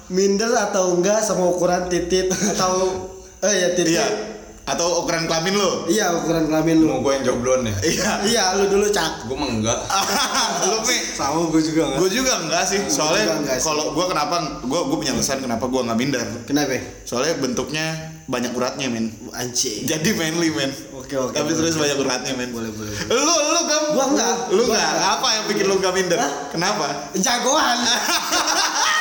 Minder 0.09 0.49
atau 0.49 0.97
enggak 0.97 1.21
sama 1.21 1.45
ukuran 1.45 1.85
titit 1.91 2.31
atau 2.55 3.05
eh 3.45 3.53
ya 3.53 3.69
titit. 3.77 3.93
iya 3.93 4.38
atau 4.69 5.01
ukuran 5.01 5.25
kelamin 5.25 5.57
lu 5.57 5.71
Iya 5.85 6.13
ukuran 6.15 6.45
kelamin 6.45 6.77
lu. 6.79 6.87
Mau 6.87 6.99
gue 7.01 7.13
yang 7.15 7.25
duluan 7.25 7.61
ya? 7.65 7.75
iya 7.81 8.11
Iya 8.21 8.43
lu 8.55 8.69
dulu 8.69 8.85
cak. 8.87 9.25
Gue 9.25 9.33
mah 9.33 9.49
enggak. 9.49 9.79
lu 10.69 10.77
Mi 10.81 10.97
sama 11.11 11.49
gue 11.49 11.61
juga 11.61 11.81
nggak 11.85 11.97
gue 11.99 12.09
juga 12.11 12.33
enggak 12.39 12.63
sih 12.63 12.79
juga 12.79 12.93
soalnya 12.93 13.25
enggak 13.37 13.57
kalau 13.59 13.91
gue 13.91 14.05
kenapa 14.05 14.35
gue 14.61 14.79
gue 14.85 14.97
punya 14.97 15.11
alasan 15.11 15.39
kenapa 15.39 15.65
gue 15.65 15.81
nggak 15.81 15.97
minder 15.97 16.23
Kenapa? 16.45 16.77
soalnya 17.03 17.33
bentuknya 17.35 17.85
banyak 18.25 18.53
uratnya 18.53 18.87
men 18.87 19.09
Anjing. 19.31 19.83
jadi 19.83 20.09
manly 20.13 20.49
men 20.49 20.69
Oke 20.93 21.17
oke. 21.17 21.33
tapi 21.33 21.51
terus 21.51 21.73
banyak 21.73 21.97
uratnya 21.97 22.33
men 22.35 22.49
Boleh 22.51 22.69
boleh. 22.69 22.93
lu 23.09 23.17
lu 23.49 23.61
gam 23.65 23.83
Gua 23.91 24.05
enggak. 24.07 24.35
lu 24.51 24.61
enggak 24.63 24.77
enggak. 24.85 25.09
apa 25.17 25.27
yang 25.33 25.43
bikin 25.47 25.65
lu 25.65 25.75
gak 25.77 25.93
minder 25.93 26.19
kenapa 26.49 26.85
Jagoan. 27.15 27.77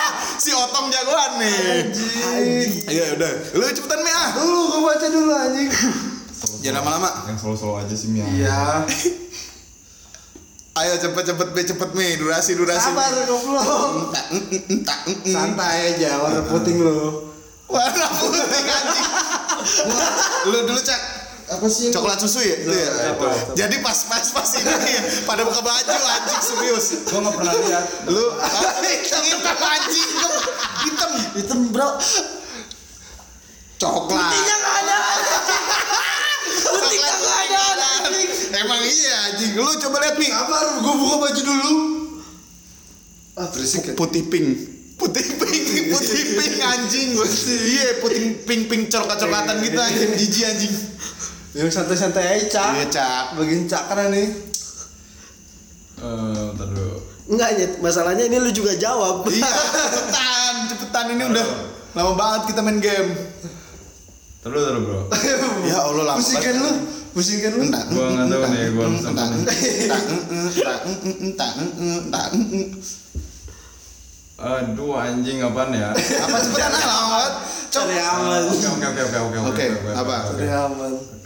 si 0.48 0.56
otong 0.56 0.88
jagoan 0.88 1.32
nih. 1.36 1.92
Iya 2.88 3.04
udah. 3.20 3.32
Lu 3.52 3.68
cepetan 3.68 4.00
mi 4.00 4.08
ah 4.08 4.32
dulu 4.32 4.60
gue 4.72 4.80
baca 4.80 5.06
dulu 5.12 5.32
anjing. 5.36 5.68
Jangan 6.64 6.80
lama-lama. 6.80 7.28
Yang 7.28 7.44
solo-solo 7.44 7.84
aja 7.84 7.92
sih 7.92 8.08
Mia. 8.08 8.24
iya. 8.32 8.80
Ayo 10.78 10.94
cepet 10.94 11.34
cepet 11.34 11.48
mi 11.58 11.62
cepet 11.66 11.90
mi 11.98 12.06
durasi 12.22 12.54
durasi. 12.54 12.94
Sabar 12.94 13.10
goblok 13.26 14.14
santai 15.26 15.90
aja 15.90 16.22
warna 16.22 16.46
puting 16.46 16.78
lo 16.78 17.34
warna 17.66 18.06
putih 18.14 18.46
anjing. 18.46 19.08
Lu 20.54 20.70
dulu 20.70 20.78
cak 20.78 21.17
apa 21.48 21.66
sih? 21.72 21.88
Coklat 21.88 22.20
susu 22.20 22.44
ya? 22.44 22.56
Itu 22.60 22.72
ya? 22.76 22.88
Apa, 23.16 23.24
apa. 23.24 23.52
jadi 23.56 23.76
pas 23.80 23.96
pas 24.04 24.26
pas 24.36 24.50
ini 24.60 24.68
ya, 24.68 25.02
pada 25.24 25.48
buka 25.48 25.64
baju 25.64 25.96
anjing 25.96 26.42
serius. 26.44 26.86
Gue 27.08 27.20
nggak 27.24 27.34
pernah 27.40 27.52
lihat. 27.56 27.84
lu 28.12 28.24
hitam 28.84 29.22
hitam 29.24 29.56
anjing 29.56 30.08
hitam. 30.12 30.32
Hitam. 30.84 31.10
Hitam 31.40 31.60
bro. 31.72 31.88
coklat. 33.80 34.12
Putihnya 34.12 34.54
nggak 34.60 34.76
ada. 34.84 34.96
Putihnya 36.76 37.12
nggak 37.16 37.38
ada. 37.48 37.86
anjing. 37.96 38.30
emang 38.52 38.80
iya 38.84 39.16
anjing. 39.32 39.50
Lu 39.56 39.72
coba 39.88 39.96
lihat 40.04 40.16
nih 40.20 40.30
sabar 40.30 40.64
gue 40.84 40.94
buka 41.00 41.16
baju 41.16 41.40
dulu. 41.40 41.74
Ah 43.40 43.46
berisik 43.56 43.88
ya. 43.88 43.92
Putih 43.96 44.28
pink. 44.28 44.48
Putih 45.00 45.24
pink 45.40 45.64
putih 45.96 46.24
pink. 46.36 46.54
anjing. 46.60 47.08
Gue 47.16 47.24
iya 47.72 48.04
putih 48.04 48.36
pink 48.44 48.68
pink 48.68 48.82
coklat 48.92 49.16
coklatan 49.16 49.64
gitu 49.64 49.80
anjing. 49.80 50.12
Jijik 50.12 50.44
anjing 50.44 50.74
Yang 51.58 51.74
santai-santai 51.74 52.24
aja 52.24 52.46
cak. 52.48 52.70
Iya, 52.72 52.86
Cak. 52.86 53.24
Bagian 53.34 53.66
cakra 53.66 54.14
nih. 54.14 54.30
Eh, 55.98 56.44
ntar 56.54 56.68
dulu. 56.70 57.02
Enggak 57.28 57.50
Nyet, 57.58 57.72
masalahnya 57.82 58.24
ini 58.24 58.38
lu 58.38 58.54
juga 58.54 58.78
jawab. 58.78 59.26
iya 59.34 59.50
cepetan 59.90 60.54
cepetan 60.70 61.06
ini 61.12 61.24
udah 61.26 61.46
lama 61.92 62.12
banget 62.14 62.54
kita 62.54 62.60
main 62.62 62.78
game 62.78 63.10
Ntar 64.38 64.48
dulu, 64.48 64.62
ntar 64.62 64.72
dulu, 64.72 64.86
bro. 64.86 65.00
ya 65.66 65.78
allah 65.82 66.04
lama 66.06 66.18
Pusingkan 66.22 66.54
lu. 66.56 66.70
Pusingkan 67.10 67.50
lu. 67.58 67.62
Entah, 67.66 67.82
Gua 67.90 68.06
nggak 68.06 68.26
tahu 68.30 68.42
nih, 68.48 68.64
gua 68.70 68.84
entah, 68.86 69.26
entah, 69.34 69.58
entah, 71.18 71.50
entah. 71.74 72.26
Aduh 74.38 74.94
anjing 74.94 75.42
apaan 75.42 75.74
ya? 75.74 75.90
apa 75.90 76.36
cepetan 76.38 76.70
ah 76.70 76.82
lama 76.86 77.06
banget 77.10 77.32
cok 77.68 77.82
Cari 77.82 77.98
aman. 77.98 78.42
Oke 78.46 78.66
oke 78.70 78.86
oke 78.86 79.18
oke 79.18 79.18
oke 79.18 79.38
Oke, 79.50 79.66
apa? 79.90 80.14
Cari 80.32 80.46
aman. 80.48 81.17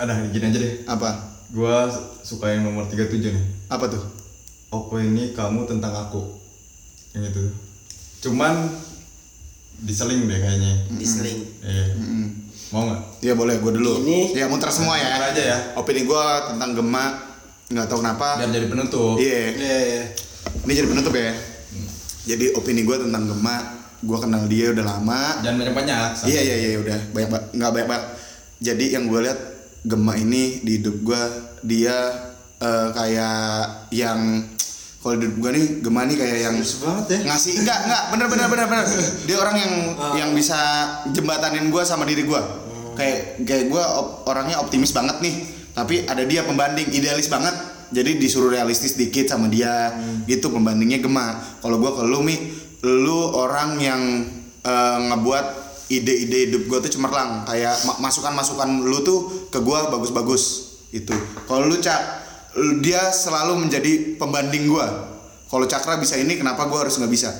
Ada 0.00 0.12
gini 0.26 0.44
aja 0.46 0.58
deh. 0.58 0.72
apa 0.86 1.10
Gua 1.50 1.90
suka 2.22 2.48
yang 2.48 2.64
nomor 2.64 2.86
37 2.86 3.20
nih. 3.28 3.46
apa 3.68 3.84
tuh 3.86 4.00
Oppo 4.70 4.96
ini 4.96 5.30
kamu 5.30 5.66
tentang 5.66 5.90
aku. 5.90 6.22
Yang 7.10 7.24
itu. 7.28 7.42
Cuman 8.22 8.70
diseling 9.80 10.24
deh 10.24 10.38
kayaknya. 10.38 10.72
Diseling. 10.92 11.42
Iya. 11.60 11.84
Mau 12.70 12.86
nggak? 12.86 13.00
Iya 13.18 13.34
boleh, 13.34 13.58
gue 13.58 13.72
dulu. 13.74 13.98
Ini- 14.00 14.30
ya 14.32 14.46
muter 14.46 14.70
semua 14.70 14.94
ya. 14.94 15.10
Muter 15.10 15.26
aja 15.28 15.42
ya. 15.44 15.58
Opini 15.74 16.06
gue 16.06 16.24
tentang 16.46 16.70
Gema 16.72 17.04
nggak 17.66 17.86
tahu 17.86 17.98
kenapa. 17.98 18.38
Biar 18.38 18.50
jadi 18.52 18.66
penutup. 18.68 19.18
Iya, 19.18 19.38
Iya 19.52 19.78
iya. 19.84 20.02
ini 20.60 20.72
jadi 20.72 20.88
penutup 20.88 21.12
ya. 21.12 21.34
Jadi 22.22 22.44
opini 22.54 22.80
gue 22.84 22.96
tentang 23.00 23.26
Gema, 23.26 23.56
gue 23.98 24.18
kenal 24.18 24.46
dia 24.46 24.70
udah 24.70 24.86
lama. 24.86 25.42
Jangan 25.42 25.56
banyak 25.58 25.74
banyak. 25.74 26.08
Iya 26.24 26.40
iya 26.40 26.56
iya 26.62 26.78
udah 26.78 26.98
banyak 27.10 27.28
ba- 27.28 27.46
nggak 27.50 27.70
banyak 27.72 27.88
banyak. 27.88 28.04
Jadi 28.60 28.84
yang 28.92 29.10
gue 29.10 29.18
lihat 29.20 29.38
Gema 29.80 30.12
ini 30.16 30.60
di 30.60 30.76
hidup 30.76 30.96
gue 31.00 31.22
dia 31.64 31.96
eh, 32.60 32.88
kayak 32.92 33.88
yang 33.96 34.44
kalau 35.00 35.16
di 35.16 35.24
hidup 35.24 35.38
gue 35.40 35.50
nih 35.56 35.66
Gema 35.80 36.00
nih 36.04 36.16
kayak 36.20 36.38
yang 36.44 36.56
Serius 36.60 36.84
banget 36.84 37.06
ya. 37.08 37.18
ngasih 37.32 37.52
enggak 37.64 37.78
enggak 37.88 38.02
bener 38.12 38.26
bener 38.28 38.46
bener 38.52 38.66
bener. 38.68 38.86
Dia 39.24 39.36
orang 39.40 39.56
yang 39.56 39.72
yang 40.20 40.30
bisa 40.36 40.58
jembatanin 41.12 41.72
gue 41.72 41.82
sama 41.88 42.04
diri 42.04 42.28
gue 42.28 42.42
kayak 42.96 43.48
kayak 43.48 43.64
gue 43.72 43.84
orangnya 44.28 44.60
optimis 44.60 44.92
banget 44.92 45.16
nih. 45.24 45.36
Tapi 45.72 46.04
ada 46.04 46.20
dia 46.28 46.44
pembanding 46.44 46.92
idealis 46.92 47.32
banget. 47.32 47.56
Jadi 47.90 48.20
disuruh 48.20 48.52
realistis 48.52 48.94
dikit 48.94 49.32
sama 49.32 49.48
dia. 49.48 49.96
Gitu 50.28 50.52
pembandingnya 50.52 51.00
Gema 51.00 51.40
kalau 51.64 51.80
gue 51.80 51.90
ke 51.96 52.02
lu 52.04 52.20
mi 52.20 52.36
lu 52.84 53.32
orang 53.32 53.80
yang 53.80 54.02
eh, 54.60 54.98
ngebuat 55.08 55.59
ide-ide 55.90 56.48
hidup 56.48 56.62
gue 56.70 56.78
tuh 56.88 56.92
cemerlang. 56.96 57.44
Kayak 57.44 57.74
ma- 57.84 58.08
masukan-masukan 58.08 58.86
lu 58.86 59.02
tuh 59.02 59.50
ke 59.50 59.58
gue 59.58 59.78
bagus-bagus 59.90 60.70
itu 60.90 61.14
kalau 61.46 61.70
lu 61.70 61.78
cak 61.78 62.02
dia 62.82 63.14
selalu 63.14 63.66
menjadi 63.66 64.18
pembanding 64.18 64.66
gua. 64.66 64.86
Kalau 65.50 65.66
cakra 65.66 65.98
bisa 65.98 66.18
ini 66.18 66.38
kenapa 66.38 66.66
gua 66.66 66.86
harus 66.86 66.98
nggak 66.98 67.12
bisa? 67.12 67.30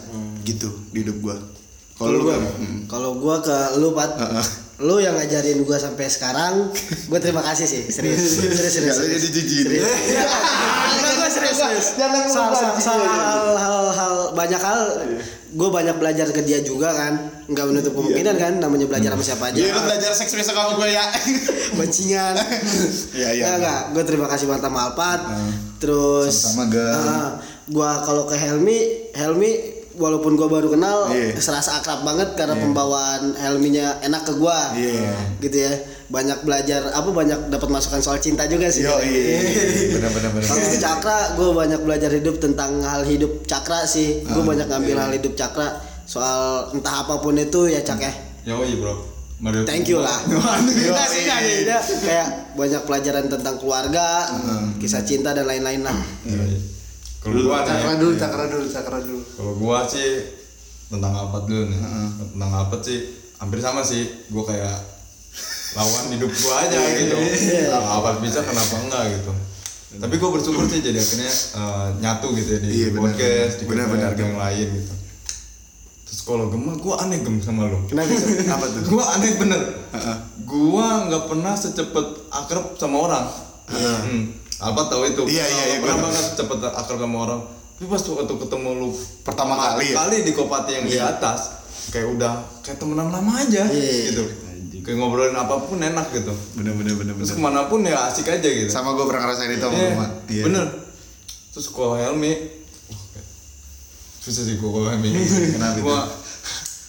Gitu 0.46 0.70
di 0.94 1.02
hidup 1.02 1.18
gua. 1.22 1.36
Kalau 1.98 2.10
lu 2.16 2.30
hmm. 2.30 2.86
kalau 2.86 3.18
gua 3.18 3.42
ke 3.42 3.56
lu 3.78 3.92
Pat, 3.92 4.14
Heeh. 4.16 4.46
Lu 4.80 4.96
yang 4.96 5.12
ngajarin 5.12 5.60
gua 5.68 5.76
sampai 5.76 6.08
sekarang, 6.08 6.72
gua 7.12 7.18
terima 7.20 7.44
kasih 7.44 7.68
sih, 7.68 7.82
serius, 7.92 8.16
serius, 8.40 8.58
serius. 8.72 8.96
Lu 8.96 9.04
serius. 9.04 9.20
jadi 9.20 9.28
jijik. 9.28 9.64
Serius. 9.68 9.86
Serius, 11.30 11.62
serius. 11.62 11.86
Jangan 11.94 12.26
Soal, 12.26 12.50
lupa, 12.50 12.58
soal, 12.58 12.74
soal 12.82 12.98
iya, 12.98 13.06
iya. 13.06 13.22
hal, 13.22 13.46
hal, 13.54 13.78
hal, 13.94 14.14
banyak 14.34 14.58
hal, 14.58 14.80
gua 15.54 15.68
banyak 15.70 15.94
belajar 15.94 16.26
ke 16.34 16.42
dia 16.42 16.58
juga 16.58 16.90
kan, 16.90 17.30
nggak 17.46 17.64
menutup 17.70 17.94
kemungkinan 17.94 18.34
kan, 18.34 18.52
namanya 18.58 18.90
belajar 18.90 19.14
sama 19.14 19.22
siapa 19.22 19.44
aja. 19.54 19.58
Iya 19.62 19.70
lu 19.78 19.80
belajar 19.86 20.10
seks 20.10 20.34
besok 20.34 20.58
sama 20.58 20.74
gue 20.74 20.90
ya 20.90 21.06
Bajingan. 21.78 22.34
Iya, 23.14 23.28
iya. 23.30 23.44
Enggak. 23.62 23.80
Gue 23.94 24.02
terima 24.02 24.26
kasih 24.26 24.50
banget 24.50 24.66
sama 24.66 24.90
Alpat. 24.90 25.20
Terus 25.78 26.36
ah, 26.58 27.38
gua 27.70 28.02
kalau 28.02 28.26
ke 28.26 28.34
Helmi, 28.34 29.10
Helmi 29.14 29.69
walaupun 30.00 30.32
gua 30.34 30.48
baru 30.48 30.72
kenal 30.72 31.12
Iya. 31.12 31.36
serasa 31.36 31.76
akrab 31.76 32.00
banget 32.00 32.32
karena 32.32 32.56
pembawaan 32.56 33.36
Helminya 33.36 34.00
enak 34.00 34.24
ke 34.24 34.32
gua. 34.34 34.72
Iya. 34.72 35.12
Gitu 35.38 35.56
ya. 35.60 35.72
Banyak 36.08 36.42
belajar 36.42 36.90
apa 36.90 37.06
banyak 37.06 37.38
dapat 37.46 37.68
masukan 37.68 38.00
soal 38.00 38.18
cinta 38.18 38.48
juga 38.48 38.66
sih. 38.66 38.82
yo 38.82 38.96
iya 38.98 39.38
benar 39.94 40.10
benar 40.10 40.30
benar 40.32 40.48
Kalau 40.48 40.66
Cakra, 40.74 41.18
gue 41.36 41.48
banyak 41.52 41.80
belajar 41.80 42.10
hidup 42.10 42.40
tentang 42.40 42.80
hal 42.80 43.04
hidup 43.04 43.44
Cakra 43.44 43.84
sih. 43.84 44.24
Gue 44.24 44.40
Ah, 44.40 44.46
banyak 44.48 44.66
ngambil 44.66 44.96
iya. 44.96 45.02
hal 45.04 45.12
hidup 45.14 45.32
Cakra 45.36 45.68
soal 46.02 46.66
entah 46.74 47.06
apa 47.06 47.20
pun 47.20 47.36
itu 47.36 47.68
ya 47.68 47.84
Cak 47.84 48.00
ya. 48.00 48.12
Yoi 48.48 48.80
bro. 48.80 48.96
Mario 49.40 49.64
Thank 49.64 49.88
you 49.88 49.96
lah. 49.96 50.20
Yo, 50.28 50.36
sih, 51.08 51.24
sih. 51.24 51.64
Dia 51.64 51.80
kayak 51.80 52.28
banyak 52.52 52.82
pelajaran 52.84 53.24
tentang 53.24 53.56
keluarga, 53.56 54.28
kisah 54.76 55.00
cinta 55.00 55.32
dan 55.32 55.48
lain-lain 55.48 55.80
lah. 55.80 55.96
Yoi. 56.28 56.69
Kalau 57.20 57.36
gua 57.44 57.60
Cakra 57.60 57.92
dulu, 58.00 58.12
cakra 58.16 58.44
dulu, 58.48 58.64
cakra 58.66 58.98
dulu. 59.04 59.20
kalau 59.36 59.52
gua 59.56 59.78
sih 59.84 60.08
tentang 60.88 61.12
apa 61.12 61.44
dulu 61.44 61.68
nih? 61.68 61.78
Tentang 62.32 62.52
apa 62.56 62.76
sih? 62.80 62.98
Hampir 63.36 63.60
sama 63.60 63.84
sih. 63.84 64.08
Gua 64.32 64.48
kayak 64.48 64.78
lawan 65.70 66.10
hidup 66.10 66.32
gua 66.32 66.54
aja 66.64 66.78
gitu. 66.96 67.16
Apa 67.70 68.18
bisa 68.18 68.40
kenapa 68.40 68.74
enggak 68.80 69.04
gitu. 69.14 69.32
Tapi 69.90 70.14
gua 70.16 70.30
bersyukur 70.32 70.64
sih 70.64 70.80
jadi 70.80 70.96
akhirnya 70.96 71.28
eh, 71.30 71.86
nyatu 72.00 72.26
gitu 72.32 72.48
ya 72.56 72.60
di 72.62 72.68
Iya, 72.72 72.88
podcast, 72.94 73.54
di 73.58 73.64
Benar, 73.68 73.86
benar, 73.90 74.10
benar, 74.14 74.22
yang 74.22 74.36
lain 74.38 74.68
gitu. 74.80 74.94
Terus 76.06 76.20
kalau 76.24 76.48
gemah 76.48 76.74
gua 76.80 77.04
aneh 77.04 77.20
gem 77.20 77.36
sama 77.38 77.68
lu. 77.68 77.84
Kenapa 77.84 78.10
apa 78.56 78.64
tuh 78.66 78.80
Gua 78.88 79.04
aneh 79.12 79.36
bener. 79.36 79.60
Gua 80.42 81.04
nggak 81.04 81.24
pernah 81.28 81.52
secepet 81.52 82.06
akrab 82.32 82.74
sama 82.74 82.96
orang. 82.96 83.24
Hmm. 83.70 84.22
Alpa 84.60 84.82
tahu 84.86 85.02
itu. 85.06 85.22
Iya, 85.26 85.40
iya, 85.42 85.64
iya, 85.66 85.76
tahu. 85.80 86.04
banget 86.04 86.24
cepet 86.36 86.58
akrab 86.66 87.00
sama 87.00 87.16
orang. 87.18 87.40
Tapi 87.74 87.86
pas 87.86 88.02
waktu 88.04 88.34
ketemu 88.36 88.68
lu 88.76 88.88
Pertama 89.24 89.54
kali 89.56 89.84
ya? 89.86 89.94
kali 89.96 90.16
di 90.20 90.32
Kopati 90.32 90.70
yang 90.74 90.84
di 90.84 90.96
atas, 90.96 91.40
kayak 91.88 92.12
udah 92.12 92.32
kayak 92.60 92.76
temenan 92.76 93.08
lama 93.08 93.32
aja 93.34 93.64
Iya. 93.66 94.12
gitu. 94.12 94.24
Kayak 94.80 94.96
ngobrolin 94.96 95.32
apa 95.34 95.60
pun 95.60 95.76
enak 95.76 96.08
gitu. 96.10 96.32
bener 96.54 96.72
bener 96.74 96.92
bener 96.94 97.12
Terus 97.14 97.32
bener 97.32 97.36
ke 97.36 97.42
mana 97.42 97.60
pun 97.66 97.80
ya 97.82 98.04
asik 98.06 98.24
aja 98.26 98.44
gitu. 98.44 98.68
sama 98.68 98.92
gue 98.92 99.04
pernah 99.04 99.24
ngerasain 99.24 99.48
itu 99.50 99.60
sama 99.60 99.76
Iya, 99.76 99.92
iya 100.30 100.44
Bener. 100.44 100.66
Terus 101.50 101.66
kalau 101.68 101.96
Helmi, 101.96 102.32
susah 104.20 104.44
sih 104.44 104.56
gua 104.56 104.70
kalau 104.70 104.88
Helmi. 104.90 105.08
Kenapa 105.50 105.76
itu? 105.76 105.94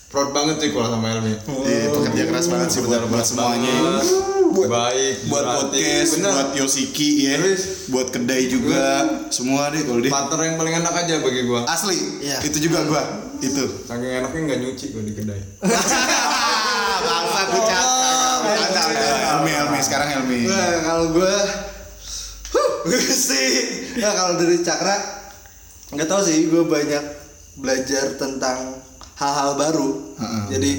Proud 0.08 0.30
banget 0.32 0.56
sih 0.60 0.70
kalau 0.70 0.88
sama 0.90 1.08
Helmi. 1.10 1.34
Iya, 1.64 1.88
pekerja 1.90 2.24
keras 2.28 2.46
banget 2.48 2.68
sih 2.70 2.82
buat 2.82 3.08
buat 3.08 3.24
semuanya 3.24 3.72
Buat, 4.52 4.68
baik, 4.68 5.16
buat 5.26 5.44
podcast, 5.48 6.10
Bener. 6.14 6.32
buat 6.32 6.50
Yoshiki 6.54 7.10
ya, 7.24 7.36
Terus? 7.38 7.88
buat 7.88 8.08
kedai 8.08 8.44
juga, 8.46 8.84
semua 9.30 9.68
deh 9.68 9.82
kalau 9.82 10.00
dia. 10.00 10.12
partner 10.12 10.40
yang 10.44 10.56
paling 10.56 10.76
enak 10.78 10.94
aja 10.94 11.16
bagi 11.18 11.42
gua. 11.44 11.64
Asli, 11.66 12.20
Iya. 12.20 12.44
itu 12.44 12.58
juga 12.62 12.84
gua, 12.84 13.02
itu. 13.38 13.64
Saking 13.82 14.12
enaknya 14.18 14.40
nggak 14.46 14.60
nyuci 14.62 14.86
gua 14.92 15.02
di 15.02 15.14
kedai. 15.14 15.42
Bangsa 17.02 17.42
tuh 17.48 17.62
cat. 17.64 17.88
Ada, 18.42 18.82
ada. 18.86 19.08
Helmi, 19.32 19.52
Helmi, 19.52 19.80
sekarang 19.80 20.08
Helmi. 20.12 20.40
Nah, 20.46 20.72
kalau 20.84 21.06
gue 21.12 21.34
sih 23.24 23.50
ya 23.94 24.12
kalau 24.12 24.36
dari 24.36 24.60
cakra 24.60 24.96
nggak 25.90 26.08
tahu 26.08 26.22
sih 26.22 26.48
gue 26.48 26.64
banyak 26.64 27.04
belajar 27.56 28.16
tentang 28.16 28.80
hal-hal 29.16 29.54
baru 29.54 29.90
Heeh. 30.18 30.44
jadi 30.50 30.72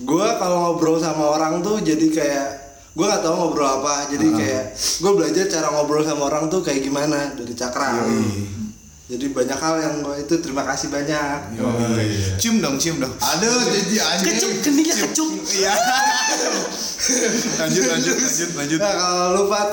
gue 0.00 0.26
kalau 0.38 0.56
ngobrol 0.62 0.96
sama 0.96 1.26
orang 1.30 1.58
tuh 1.58 1.80
jadi 1.80 2.06
kayak 2.08 2.48
gue 2.94 3.04
nggak 3.04 3.22
tahu 3.26 3.34
ngobrol 3.34 3.66
apa 3.82 4.06
jadi 4.06 4.26
kayak 4.30 4.64
gue 4.74 5.12
belajar 5.18 5.44
cara 5.50 5.66
ngobrol 5.74 6.06
sama 6.06 6.30
orang 6.30 6.46
tuh 6.46 6.62
kayak 6.62 6.78
gimana 6.78 7.34
dari 7.34 7.54
cakra 7.54 8.06
jadi 9.04 9.26
banyak 9.36 9.58
hal 9.60 9.74
yang 9.82 9.94
gue 10.00 10.16
itu 10.24 10.34
terima 10.40 10.64
kasih 10.64 10.88
banyak 10.88 11.58
Oh, 11.60 11.76
iya. 12.00 12.40
Cium 12.40 12.64
dong, 12.64 12.80
cium 12.80 12.96
dong. 12.96 13.12
Aduh, 13.20 13.60
jadi 13.68 14.00
anjing. 14.00 14.32
Kecup, 14.32 14.52
keningnya 14.64 14.96
kecup. 14.96 15.28
Iya. 15.44 15.74
lanjut, 17.60 17.84
lanjut, 17.84 18.16
lanjut, 18.16 18.50
lanjut. 18.56 18.78
Nah 18.80 18.94
kalau 18.96 19.24
lu 19.36 19.42
Pat, 19.52 19.70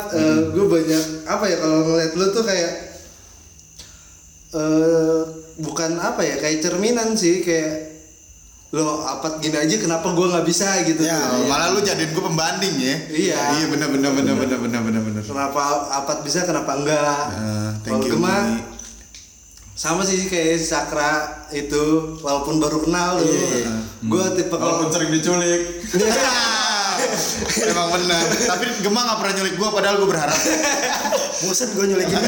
gue 0.51 0.65
banyak 0.67 1.03
apa 1.31 1.45
ya 1.47 1.57
kalau 1.63 1.79
ngeliat 1.87 2.11
lu 2.11 2.25
tuh 2.35 2.43
kayak 2.43 2.71
eh 4.51 5.19
bukan 5.63 5.91
apa 5.95 6.21
ya 6.27 6.35
kayak 6.35 6.59
cerminan 6.59 7.15
sih 7.15 7.39
kayak 7.39 7.90
lo 8.71 9.03
apat 9.03 9.43
gini 9.43 9.53
aja 9.53 9.75
kenapa 9.77 10.07
gue 10.09 10.31
nggak 10.31 10.47
bisa 10.47 10.79
gitu 10.87 11.03
Ya, 11.03 11.19
tuh. 11.19 11.43
Malah 11.43 11.75
lu 11.75 11.83
jadiin 11.83 12.15
gua 12.15 12.31
pembanding 12.31 12.75
ya. 12.79 12.95
Iya. 13.11 13.39
Iya, 13.59 13.65
bener, 13.67 13.91
bener, 13.91 14.11
bener, 14.15 14.31
bener, 14.33 14.57
bener, 14.57 14.79
bener, 14.79 15.01
bener. 15.03 15.21
kenapa 15.27 15.59
apat 15.91 16.23
bisa 16.23 16.47
kenapa 16.47 16.79
enggak 16.79 17.19
thank 17.83 17.99
kalau 17.99 18.15
Mi. 18.15 18.63
sama 19.73 20.01
sih 20.01 20.23
kayak 20.23 20.55
Sakra 20.57 21.11
itu 21.51 22.15
walaupun 22.19 22.63
baru 22.63 22.79
kenal 22.79 23.19
lu 23.19 23.27
Iya, 23.27 23.75
gue 24.01 24.23
tipe 24.35 24.55
kalau 24.55 24.79
Walaupun 24.79 24.87
sering 24.87 25.11
diculik. 25.11 25.61
Emang 27.71 27.87
benar 27.95 28.23
tapi 28.47 28.65
Gemma 28.81 29.01
nggak 29.03 29.17
pernah 29.21 29.33
nyulik 29.39 29.55
gue 29.55 29.69
padahal 29.69 29.95
gue 29.99 30.09
berharap 30.09 30.39
bosan 31.41 31.69
gue 31.73 31.85
nyulikin 31.89 32.19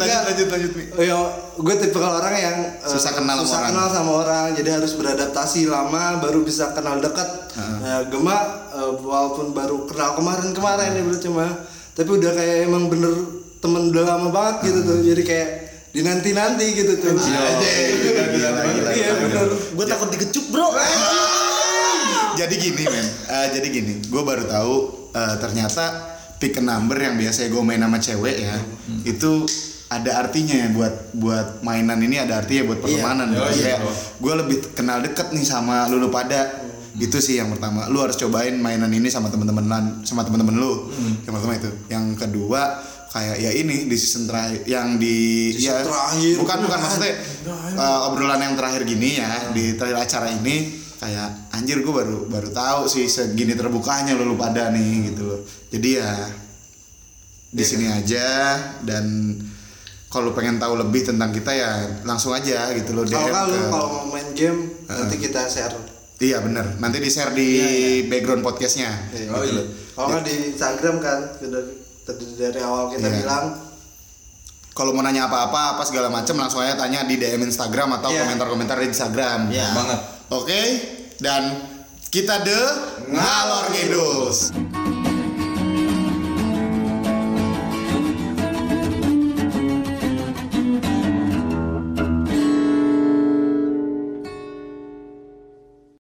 lanjut 0.00 0.20
lanjut 0.24 0.48
lanjut 0.48 0.72
Mi. 0.76 0.84
Oh, 0.96 1.04
ya, 1.04 1.16
gue 1.60 1.74
tipe 1.76 1.98
orang 2.00 2.34
yang 2.34 2.56
eh, 2.80 2.88
Susah 2.88 3.12
kenal 3.12 3.36
sama 3.40 3.44
susah 3.44 3.58
orang. 3.60 3.68
kenal 3.68 3.86
sama 3.92 4.12
orang, 4.24 4.46
jadi 4.56 4.68
harus 4.80 4.92
beradaptasi 4.96 5.68
lama 5.68 6.16
baru 6.24 6.40
bisa 6.40 6.72
kenal 6.72 6.96
dekat. 7.04 7.28
Nah, 7.56 8.08
Gema 8.08 8.38
eh, 8.72 8.92
walaupun 8.96 9.52
baru 9.52 9.84
kenal 9.84 10.16
kemarin-kemarin 10.16 10.96
ya 10.96 11.02
berarti 11.04 11.28
mah, 11.28 11.52
tapi 11.92 12.10
udah 12.16 12.32
kayak 12.32 12.56
emang 12.64 12.88
bener 12.88 13.12
temen 13.60 13.92
udah 13.92 14.04
lama 14.08 14.28
banget 14.32 14.72
gitu 14.72 14.80
tuh, 14.88 14.98
jadi 15.04 15.22
kayak 15.22 15.48
dinanti-nanti 15.92 16.66
gitu 16.80 16.92
tuh. 16.96 17.12
Iya 17.20 19.12
bener. 19.20 19.48
gue 19.52 19.86
takut 19.86 20.08
dikecup 20.08 20.44
bro 20.48 20.68
jadi 22.40 22.54
gini 22.56 22.84
men. 22.84 23.06
Eh, 23.28 23.46
jadi 23.52 23.68
gini. 23.68 23.94
Gue 24.08 24.22
baru 24.24 24.44
tahu 24.44 24.74
eh, 25.12 25.34
ternyata 25.36 25.84
pick 26.40 26.56
a 26.56 26.64
number 26.64 26.96
yang 26.96 27.20
biasanya 27.20 27.52
gue 27.52 27.62
main 27.62 27.76
sama 27.78 28.00
cewek 28.00 28.36
ya 28.40 28.56
itu 29.04 29.44
ada 29.90 30.22
artinya 30.24 30.54
ya 30.56 30.68
buat 30.72 30.94
buat 31.12 31.48
mainan 31.60 32.00
ini 32.00 32.16
ada 32.16 32.40
artinya 32.40 32.72
buat 32.72 32.80
pertemanan. 32.80 33.28
Iya. 33.28 33.42
Kayak 33.44 33.60
Iya. 33.60 33.76
gue 34.16 34.34
lebih 34.40 34.56
kenal 34.72 34.98
deket 35.02 35.34
nih 35.36 35.44
sama 35.44 35.84
lulu 35.86 36.08
pada. 36.08 36.70
Itu 36.96 37.22
sih 37.22 37.38
yang 37.38 37.50
pertama. 37.50 37.86
Lu 37.86 38.02
harus 38.02 38.16
cobain 38.16 38.56
mainan 38.56 38.90
ini 38.90 39.06
sama 39.06 39.30
temen-temen 39.30 40.02
sama 40.02 40.22
temen-temen 40.22 40.56
lu. 40.56 40.90
Yang 41.22 41.32
pertama 41.38 41.54
itu. 41.54 41.70
Yang 41.86 42.04
kedua 42.18 42.62
kayak 43.10 43.36
ya 43.42 43.50
ini 43.50 43.90
di 43.90 43.96
season 43.98 44.30
terakhir 44.30 44.62
yang 44.70 44.94
di 44.94 45.50
Season 45.50 45.66
ya 45.66 45.82
terakhir. 45.82 46.34
bukan 46.38 46.58
bukan 46.62 46.78
maksudnya 46.78 47.14
uh, 47.74 48.06
obrolan 48.06 48.38
yang 48.38 48.54
terakhir 48.54 48.86
gini 48.86 49.18
ya 49.18 49.50
di 49.50 49.74
terakhir 49.74 49.98
acara 50.06 50.30
ini 50.30 50.78
kayak 51.00 51.28
anjir 51.50 51.80
gue 51.80 51.88
baru 51.90 52.28
baru 52.28 52.48
tahu 52.50 52.84
sih 52.84 53.08
segini 53.08 53.52
terbukanya 53.52 54.12
lu 54.12 54.36
pada 54.36 54.68
nih 54.68 55.10
gitu 55.10 55.24
loh 55.24 55.40
jadi 55.68 55.88
ya 55.96 56.12
di 57.50 57.64
sini 57.64 57.88
aja 57.88 58.54
dan 58.82 59.34
kalau 60.06 60.30
pengen 60.30 60.56
tahu 60.56 60.76
lebih 60.76 61.02
tentang 61.02 61.30
kita 61.30 61.50
ya 61.50 61.72
langsung 62.04 62.30
aja 62.30 62.68
gitu 62.72 62.92
loh 62.92 63.02
Kalau 63.02 63.26
DM 63.26 63.32
ke- 63.48 63.70
kalau 63.70 63.86
mau 63.88 64.04
main 64.08 64.28
game 64.32 64.60
nanti 64.84 65.16
kita 65.16 65.46
share. 65.46 65.72
iya 66.18 66.38
bener 66.38 66.76
nanti 66.76 66.98
di 66.98 67.08
share 67.08 67.32
di 67.32 67.48
background 68.04 68.44
podcastnya 68.44 68.92
Iya. 69.10 69.28
Oh 69.30 69.42
iya. 69.42 69.62
Kalau 69.90 70.06
nggak 70.10 70.22
di 70.22 70.34
Instagram 70.52 70.96
kan 70.98 71.18
dari 72.36 72.60
awal 72.60 72.92
kita 72.92 73.08
Iya. 73.08 73.16
bilang 73.18 73.44
kalau 74.70 74.92
mau 74.92 75.00
nanya 75.00 75.26
apa-apa 75.26 75.74
apa 75.74 75.82
segala 75.82 76.06
macam 76.06 76.36
langsung 76.36 76.60
aja 76.60 76.76
tanya 76.76 77.02
di 77.02 77.16
DM 77.16 77.40
Instagram 77.42 77.96
atau 77.96 78.10
Iya. 78.10 78.22
komentar-komentar 78.22 78.76
di 78.76 78.86
Instagram 78.86 79.48
Iya. 79.48 79.68
banget 79.72 80.00
Oke, 80.30 80.62
dan 81.18 81.58
kita 82.06 82.46
de 82.46 82.62
ngalor 83.10 83.66
ngidul. 83.74 84.30